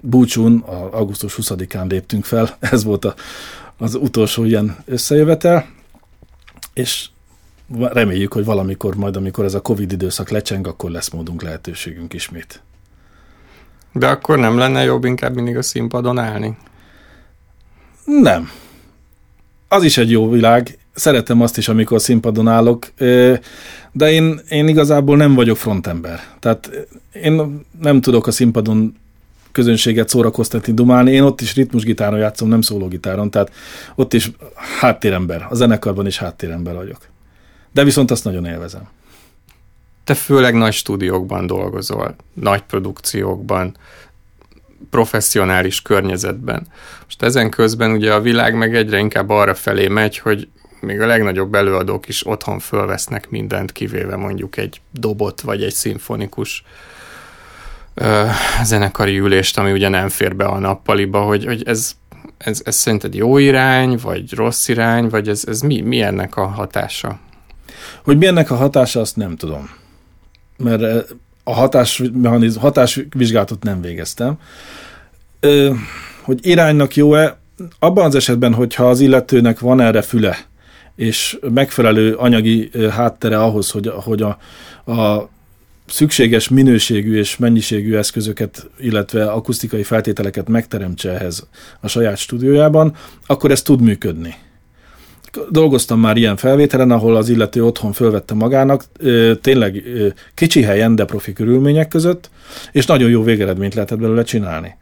búcsún, 0.00 0.58
a 0.58 0.96
augusztus 0.96 1.38
20-án 1.42 1.88
léptünk 1.88 2.24
fel, 2.24 2.56
ez 2.72 2.84
volt 2.84 3.04
a, 3.04 3.14
az 3.78 3.94
utolsó 3.94 4.44
ilyen 4.44 4.76
összejövetel, 4.84 5.66
és 6.74 7.08
reméljük, 7.78 8.32
hogy 8.32 8.44
valamikor 8.44 8.94
majd, 8.94 9.16
amikor 9.16 9.44
ez 9.44 9.54
a 9.54 9.60
Covid 9.60 9.92
időszak 9.92 10.28
lecseng, 10.28 10.66
akkor 10.66 10.90
lesz 10.90 11.10
módunk, 11.10 11.42
lehetőségünk 11.42 12.14
ismét. 12.14 12.62
De 13.92 14.06
akkor 14.06 14.38
nem 14.38 14.58
lenne 14.58 14.82
jobb 14.82 15.04
inkább 15.04 15.34
mindig 15.34 15.56
a 15.56 15.62
színpadon 15.62 16.18
állni? 16.18 16.56
Nem. 18.04 18.50
Az 19.68 19.82
is 19.82 19.98
egy 19.98 20.10
jó 20.10 20.30
világ. 20.30 20.78
szeretem 20.94 21.40
azt 21.40 21.58
is, 21.58 21.68
amikor 21.68 22.00
színpadon 22.00 22.48
állok, 22.48 22.92
de 23.92 24.10
én, 24.10 24.40
én 24.48 24.68
igazából 24.68 25.16
nem 25.16 25.34
vagyok 25.34 25.56
frontember. 25.56 26.20
Tehát 26.38 26.70
én 27.12 27.64
nem 27.80 28.00
tudok 28.00 28.26
a 28.26 28.30
színpadon 28.30 28.96
közönséget 29.58 30.08
szórakoztatni, 30.08 30.72
dumálni. 30.72 31.10
Én 31.12 31.22
ott 31.22 31.40
is 31.40 31.54
ritmusgitáron 31.54 32.18
játszom, 32.18 32.48
nem 32.48 32.60
szólógitáron, 32.60 33.30
tehát 33.30 33.52
ott 33.94 34.12
is 34.12 34.30
háttérember, 34.80 35.46
a 35.50 35.54
zenekarban 35.54 36.06
is 36.06 36.18
háttérember 36.18 36.74
vagyok. 36.74 36.98
De 37.72 37.84
viszont 37.84 38.10
azt 38.10 38.24
nagyon 38.24 38.44
élvezem. 38.44 38.88
Te 40.04 40.14
főleg 40.14 40.54
nagy 40.54 40.72
stúdiókban 40.72 41.46
dolgozol, 41.46 42.16
nagy 42.34 42.62
produkciókban, 42.62 43.76
professzionális 44.90 45.82
környezetben. 45.82 46.66
Most 47.04 47.22
ezen 47.22 47.50
közben 47.50 47.90
ugye 47.90 48.14
a 48.14 48.20
világ 48.20 48.54
meg 48.56 48.76
egyre 48.76 48.98
inkább 48.98 49.28
arra 49.28 49.54
felé 49.54 49.88
megy, 49.88 50.18
hogy 50.18 50.48
még 50.80 51.00
a 51.00 51.06
legnagyobb 51.06 51.54
előadók 51.54 52.08
is 52.08 52.26
otthon 52.26 52.58
fölvesznek 52.58 53.30
mindent, 53.30 53.72
kivéve 53.72 54.16
mondjuk 54.16 54.56
egy 54.56 54.80
dobot 54.92 55.40
vagy 55.40 55.62
egy 55.62 55.74
szimfonikus 55.74 56.64
ö, 57.98 58.24
zenekari 58.64 59.18
ülést, 59.18 59.58
ami 59.58 59.72
ugye 59.72 59.88
nem 59.88 60.08
fér 60.08 60.36
be 60.36 60.44
a 60.44 60.58
nappaliba, 60.58 61.20
hogy, 61.20 61.44
hogy 61.44 61.62
ez, 61.66 61.92
ez, 62.38 62.60
ez 62.64 62.76
szerinted 62.76 63.14
jó 63.14 63.38
irány, 63.38 63.98
vagy 64.02 64.32
rossz 64.34 64.68
irány, 64.68 65.08
vagy 65.08 65.28
ez, 65.28 65.44
ez 65.46 65.60
mi, 65.60 65.80
mi 65.80 66.00
ennek 66.00 66.36
a 66.36 66.46
hatása? 66.46 67.18
Hogy 68.04 68.18
mi 68.18 68.26
ennek 68.26 68.50
a 68.50 68.56
hatása, 68.56 69.00
azt 69.00 69.16
nem 69.16 69.36
tudom. 69.36 69.70
Mert 70.56 71.12
a 71.44 71.52
hatás, 71.54 72.02
hatásvizsgálatot 72.60 73.62
nem 73.62 73.80
végeztem. 73.80 74.38
Ö, 75.40 75.72
hogy 76.22 76.46
iránynak 76.46 76.96
jó-e? 76.96 77.38
Abban 77.78 78.04
az 78.04 78.14
esetben, 78.14 78.54
hogyha 78.54 78.88
az 78.88 79.00
illetőnek 79.00 79.58
van 79.58 79.80
erre 79.80 80.02
füle, 80.02 80.36
és 80.96 81.38
megfelelő 81.52 82.14
anyagi 82.14 82.70
háttere 82.90 83.42
ahhoz, 83.42 83.70
hogy, 83.70 83.92
hogy 83.94 84.22
a, 84.22 84.38
a 84.92 85.28
szükséges 85.88 86.48
minőségű 86.48 87.18
és 87.18 87.36
mennyiségű 87.36 87.94
eszközöket, 87.94 88.70
illetve 88.78 89.24
akusztikai 89.30 89.82
feltételeket 89.82 90.48
megteremtse 90.48 91.10
ehhez 91.10 91.48
a 91.80 91.88
saját 91.88 92.16
stúdiójában, 92.16 92.94
akkor 93.26 93.50
ez 93.50 93.62
tud 93.62 93.80
működni. 93.80 94.34
Dolgoztam 95.50 96.00
már 96.00 96.16
ilyen 96.16 96.36
felvételen, 96.36 96.90
ahol 96.90 97.16
az 97.16 97.28
illető 97.28 97.64
otthon 97.64 97.92
fölvette 97.92 98.34
magának, 98.34 98.84
tényleg 99.40 99.82
kicsi 100.34 100.62
helyen, 100.62 100.94
de 100.94 101.04
profi 101.04 101.32
körülmények 101.32 101.88
között, 101.88 102.30
és 102.72 102.86
nagyon 102.86 103.10
jó 103.10 103.22
végeredményt 103.22 103.74
lehetett 103.74 103.98
belőle 103.98 104.22
csinálni. 104.22 104.76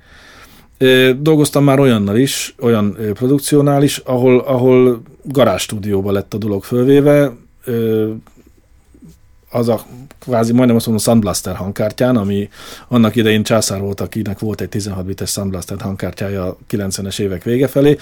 Dolgoztam 1.18 1.64
már 1.64 1.80
olyannal 1.80 2.16
is, 2.16 2.54
olyan 2.60 2.96
produkciónál 3.12 3.82
ahol, 4.04 4.38
ahol 4.38 5.02
garázstúdióba 5.22 6.12
lett 6.12 6.34
a 6.34 6.38
dolog 6.38 6.64
fölvéve, 6.64 7.32
az 9.56 9.68
a 9.68 9.84
kvázi 10.18 10.52
majdnem 10.52 10.76
azt 10.76 10.86
mondom 10.86 11.04
Sunblaster 11.04 11.54
hangkártyán, 11.54 12.16
ami 12.16 12.48
annak 12.88 13.16
idején 13.16 13.42
császár 13.42 13.80
volt, 13.80 14.00
akinek 14.00 14.38
volt 14.38 14.60
egy 14.60 14.68
16 14.68 15.04
bites 15.04 15.30
Sunblaster 15.30 15.80
hangkártyája 15.80 16.44
a 16.44 16.56
90-es 16.70 17.18
évek 17.18 17.42
vége 17.42 17.68
felé. 17.68 17.96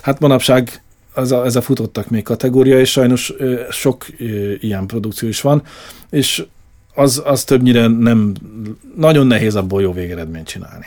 Hát 0.00 0.20
manapság 0.20 0.82
ez 1.16 1.30
a, 1.30 1.44
ez 1.44 1.56
a 1.56 1.60
futottak 1.60 2.10
még 2.10 2.22
kategória, 2.22 2.80
és 2.80 2.90
sajnos 2.90 3.32
sok 3.70 4.06
ilyen 4.60 4.86
produkció 4.86 5.28
is 5.28 5.40
van, 5.40 5.62
és 6.10 6.44
az, 6.94 7.22
az 7.24 7.44
többnyire 7.44 7.86
nem, 7.86 8.34
nagyon 8.96 9.26
nehéz 9.26 9.56
abból 9.56 9.82
jó 9.82 9.92
végeredményt 9.92 10.46
csinálni. 10.46 10.86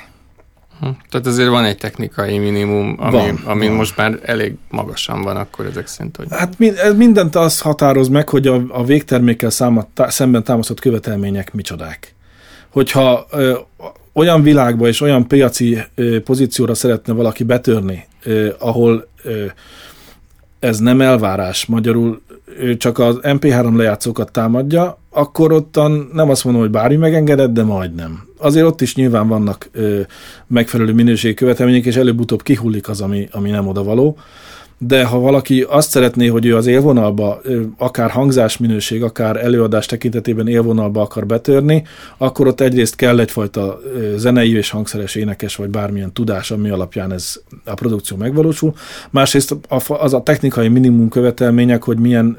Hm. 0.84 0.90
Tehát 1.10 1.28
azért 1.28 1.50
van 1.50 1.64
egy 1.64 1.78
technikai 1.78 2.38
minimum, 2.38 2.96
ami, 3.00 3.12
van, 3.12 3.42
ami 3.46 3.68
van. 3.68 3.76
most 3.76 3.98
már 3.98 4.20
elég 4.24 4.56
magasan 4.70 5.22
van 5.22 5.36
akkor 5.36 5.66
ezek 5.66 5.88
szerint. 5.88 6.16
Hogy... 6.16 6.28
Hát 6.30 6.58
mindent 6.96 7.36
az 7.36 7.62
határoz 7.62 8.08
meg, 8.08 8.30
hogy 8.30 8.48
a, 8.48 8.64
a 8.68 8.84
végtermékkel 8.84 9.50
száma, 9.50 9.88
tá, 9.94 10.10
szemben 10.10 10.44
támasztott 10.44 10.80
követelmények 10.80 11.54
micsodák. 11.54 12.16
Hogyha 12.70 13.26
ö, 13.32 13.58
olyan 14.14 14.42
világba 14.42 14.88
és 14.88 15.02
olyan 15.02 15.28
piaci 15.28 15.78
ö, 15.96 16.22
pozícióra 16.22 16.74
szeretne 16.74 17.14
valaki 17.14 17.44
betörni, 17.44 18.08
ö, 18.24 18.50
ahol 18.60 19.08
ö, 19.24 19.46
ez 20.60 20.80
nem 20.80 21.02
elvárás, 21.02 21.66
magyarul 21.66 22.22
ő 22.46 22.78
csak 22.78 23.00
az 23.00 23.20
MP3 23.22 23.76
lejátszókat 23.76 24.32
támadja, 24.32 24.98
akkor 25.10 25.52
ottan 25.52 26.10
nem 26.14 26.30
azt 26.30 26.44
mondom, 26.44 26.62
hogy 26.62 26.72
bármi 26.72 26.96
megengedett, 26.96 27.54
de 27.54 27.64
majdnem. 27.64 28.28
Azért 28.38 28.66
ott 28.66 28.82
is 28.82 28.96
nyilván 28.96 29.28
vannak 29.28 29.70
ö, 29.72 30.00
megfelelő 30.48 30.94
minőségi 30.94 31.34
követelmények, 31.34 31.86
és 31.86 31.96
előbb-utóbb 31.96 32.42
kihullik 32.42 32.90
az, 32.90 33.02
ami, 33.02 33.28
ami 33.32 33.50
nem 33.50 33.68
odavaló 33.68 34.18
de 34.88 35.04
ha 35.06 35.20
valaki 35.20 35.62
azt 35.62 35.90
szeretné, 35.90 36.28
hogy 36.28 36.46
ő 36.46 36.56
az 36.56 36.68
élvonalba, 36.68 37.42
akár 37.78 38.10
hangzásminőség, 38.10 39.04
akár 39.04 39.36
előadás 39.36 39.86
tekintetében 39.86 40.48
élvonalba 40.48 41.02
akar 41.02 41.26
betörni, 41.26 41.84
akkor 42.18 42.48
ott 42.48 42.60
egyrészt 42.60 42.96
kell 42.96 43.20
egyfajta 43.20 43.80
zenei 44.16 44.56
és 44.56 44.70
hangszeres 44.70 45.16
énekes, 45.16 45.56
vagy 45.56 45.70
bármilyen 45.70 46.14
tudás, 46.14 46.52
ami 46.52 46.70
alapján 46.70 47.12
ez 47.12 47.40
a 47.66 47.74
produkció 47.74 48.18
megvalósul. 48.18 48.74
Másrészt 49.10 49.56
az 49.88 50.14
a 50.14 50.24
technikai 50.24 50.68
minimum 50.68 51.10
követelmények, 51.10 51.84
hogy 51.84 51.98
milyen 51.98 52.38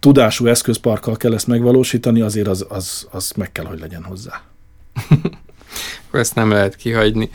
tudású 0.00 0.46
eszközparkkal 0.46 1.16
kell 1.16 1.34
ezt 1.34 1.46
megvalósítani, 1.46 2.20
azért 2.20 2.48
az, 2.48 2.66
az, 2.68 3.06
az 3.10 3.32
meg 3.36 3.52
kell, 3.52 3.64
hogy 3.64 3.80
legyen 3.80 4.02
hozzá. 4.02 4.42
ezt 6.12 6.34
nem 6.34 6.50
lehet 6.50 6.76
kihagyni. 6.76 7.30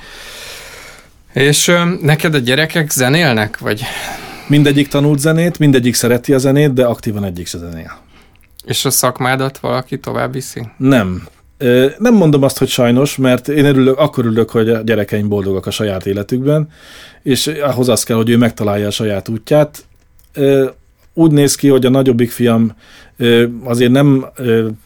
És 1.34 1.68
ö, 1.68 1.84
neked 2.02 2.34
a 2.34 2.38
gyerekek 2.38 2.92
zenélnek, 2.92 3.58
vagy? 3.58 3.84
Mindegyik 4.48 4.88
tanult 4.88 5.20
zenét, 5.20 5.60
mindegyik 5.60 5.94
szereti 5.96 6.34
a 6.34 6.38
zenét, 6.38 6.74
de 6.74 6.86
aktívan 6.86 7.24
egyik 7.24 7.48
se 7.48 7.58
zenél. 7.58 7.98
És 8.66 8.86
a 8.86 8.90
szakmádat 8.90 9.58
valaki 9.58 10.00
tovább 10.00 10.34
viszi? 10.34 10.62
Nem. 10.78 11.28
Nem 11.98 12.14
mondom 12.14 12.44
azt, 12.44 12.58
hogy 12.58 12.68
sajnos, 12.68 13.16
mert 13.16 13.48
én 13.48 13.66
örülök, 13.66 13.98
akkor 13.98 14.26
örülök, 14.26 14.50
hogy 14.50 14.70
a 14.70 14.82
gyerekeim 14.82 15.28
boldogak 15.28 15.66
a 15.66 15.72
saját 15.72 16.06
életükben, 16.06 16.70
és 17.24 17.48
ahhoz 17.48 17.90
az 17.90 18.04
kell, 18.04 18.16
hogy 18.16 18.30
ő 18.30 18.38
megtalálja 18.38 18.88
a 18.88 18.92
saját 18.92 19.30
útját. 19.30 19.86
Úgy 21.20 21.32
néz 21.32 21.56
ki, 21.56 21.68
hogy 21.68 21.86
a 21.86 21.90
nagyobbik 21.90 22.32
fiam 22.32 22.74
azért 23.64 23.92
nem 23.92 24.26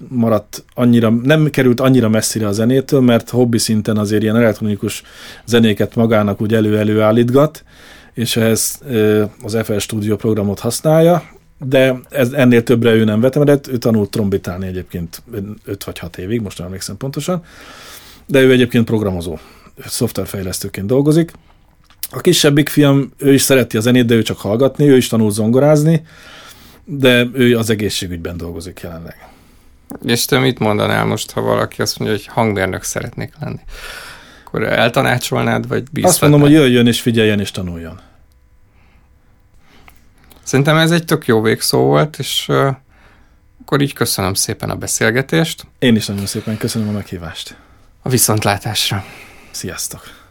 maradt 0.08 0.64
annyira, 0.74 1.10
nem 1.10 1.50
került 1.50 1.80
annyira 1.80 2.10
messzire 2.10 2.48
a 2.48 2.52
zenétől, 2.52 3.02
mert 3.02 3.30
hobbi 3.30 3.58
szinten 3.58 3.98
azért 3.98 4.22
ilyen 4.24 4.36
elektronikus 4.36 5.04
zenéket 5.46 5.96
magának 5.96 6.42
úgy 6.42 6.54
elő-elő 6.54 7.02
állítgat, 7.02 7.64
és 8.14 8.36
ehhez 8.36 8.82
az 9.44 9.58
FL 9.64 9.78
Studio 9.78 10.16
programot 10.16 10.60
használja, 10.60 11.24
de 11.60 12.00
ez, 12.10 12.32
ennél 12.32 12.64
többre 12.64 12.94
ő 12.94 13.04
nem 13.04 13.22
vetemedett, 13.22 13.68
ő 13.68 13.78
tanult 13.78 14.10
trombitálni 14.10 14.68
egyébként 14.68 15.24
5 15.66 15.84
vagy 15.84 16.00
6 16.00 16.18
évig, 16.18 16.42
most 16.42 16.58
nem 16.58 16.68
emlékszem 16.68 16.98
pontosan, 16.98 17.44
de 18.26 18.42
ő 18.42 18.52
egyébként 18.52 18.86
programozó, 18.86 19.38
szoftverfejlesztőként 19.86 20.88
dolgozik. 20.88 21.32
A 22.16 22.22
kisebbik 22.22 22.70
fiam, 22.70 23.14
ő 23.18 23.34
is 23.34 23.42
szereti 23.42 23.78
a 23.78 23.80
zenét, 23.80 24.06
de 24.06 24.14
ő 24.14 24.22
csak 24.22 24.38
hallgatni, 24.38 24.90
ő 24.90 24.98
is 24.98 25.08
tanul 25.08 25.32
zongorázni, 25.32 26.06
de 26.86 27.28
ő 27.34 27.58
az 27.58 27.70
egészségügyben 27.70 28.38
dolgozik 28.38 28.80
jelenleg. 28.80 29.28
És 30.06 30.26
te 30.26 30.40
mit 30.40 30.60
mondanál 30.60 31.06
most, 31.06 31.32
ha 31.32 31.42
valaki 31.42 31.82
azt 31.82 32.00
mondja, 32.00 32.18
hogy 32.18 32.28
hangmérnök 32.28 32.84
szeretnék 32.84 33.34
lenni? 33.40 33.60
Akkor 34.46 34.64
eltanácsolnád, 34.64 35.68
vagy 35.68 35.84
bíztatnád? 35.84 36.12
Azt 36.12 36.22
mondom, 36.22 36.42
hogy 36.42 36.52
jöjjön 36.52 36.88
és 36.88 37.02
figyeljen 37.02 37.40
és 37.40 37.52
tanuljon. 37.52 38.00
Szerintem 40.44 40.78
ez 40.78 40.92
egy 40.92 41.06
tök 41.06 41.26
jó 41.26 41.42
végszó 41.42 41.80
volt, 41.80 42.20
és 42.20 42.46
uh, 42.50 42.76
akkor 43.62 43.82
így 43.82 43.94
köszönöm 43.94 44.34
szépen 44.34 44.70
a 44.70 44.76
beszélgetést. 44.76 45.66
Én 45.80 45.96
is 45.96 46.06
nagyon 46.06 46.26
szépen 46.26 46.58
köszönöm 46.58 46.88
a 46.88 46.92
meghívást. 46.92 47.56
A 48.02 48.10
viszontlátásra. 48.10 49.06
Sziasztok! 49.52 50.23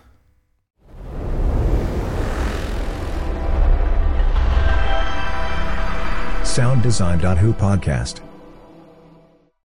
sounddesign.who 6.53 7.55
podcast. 7.55 8.32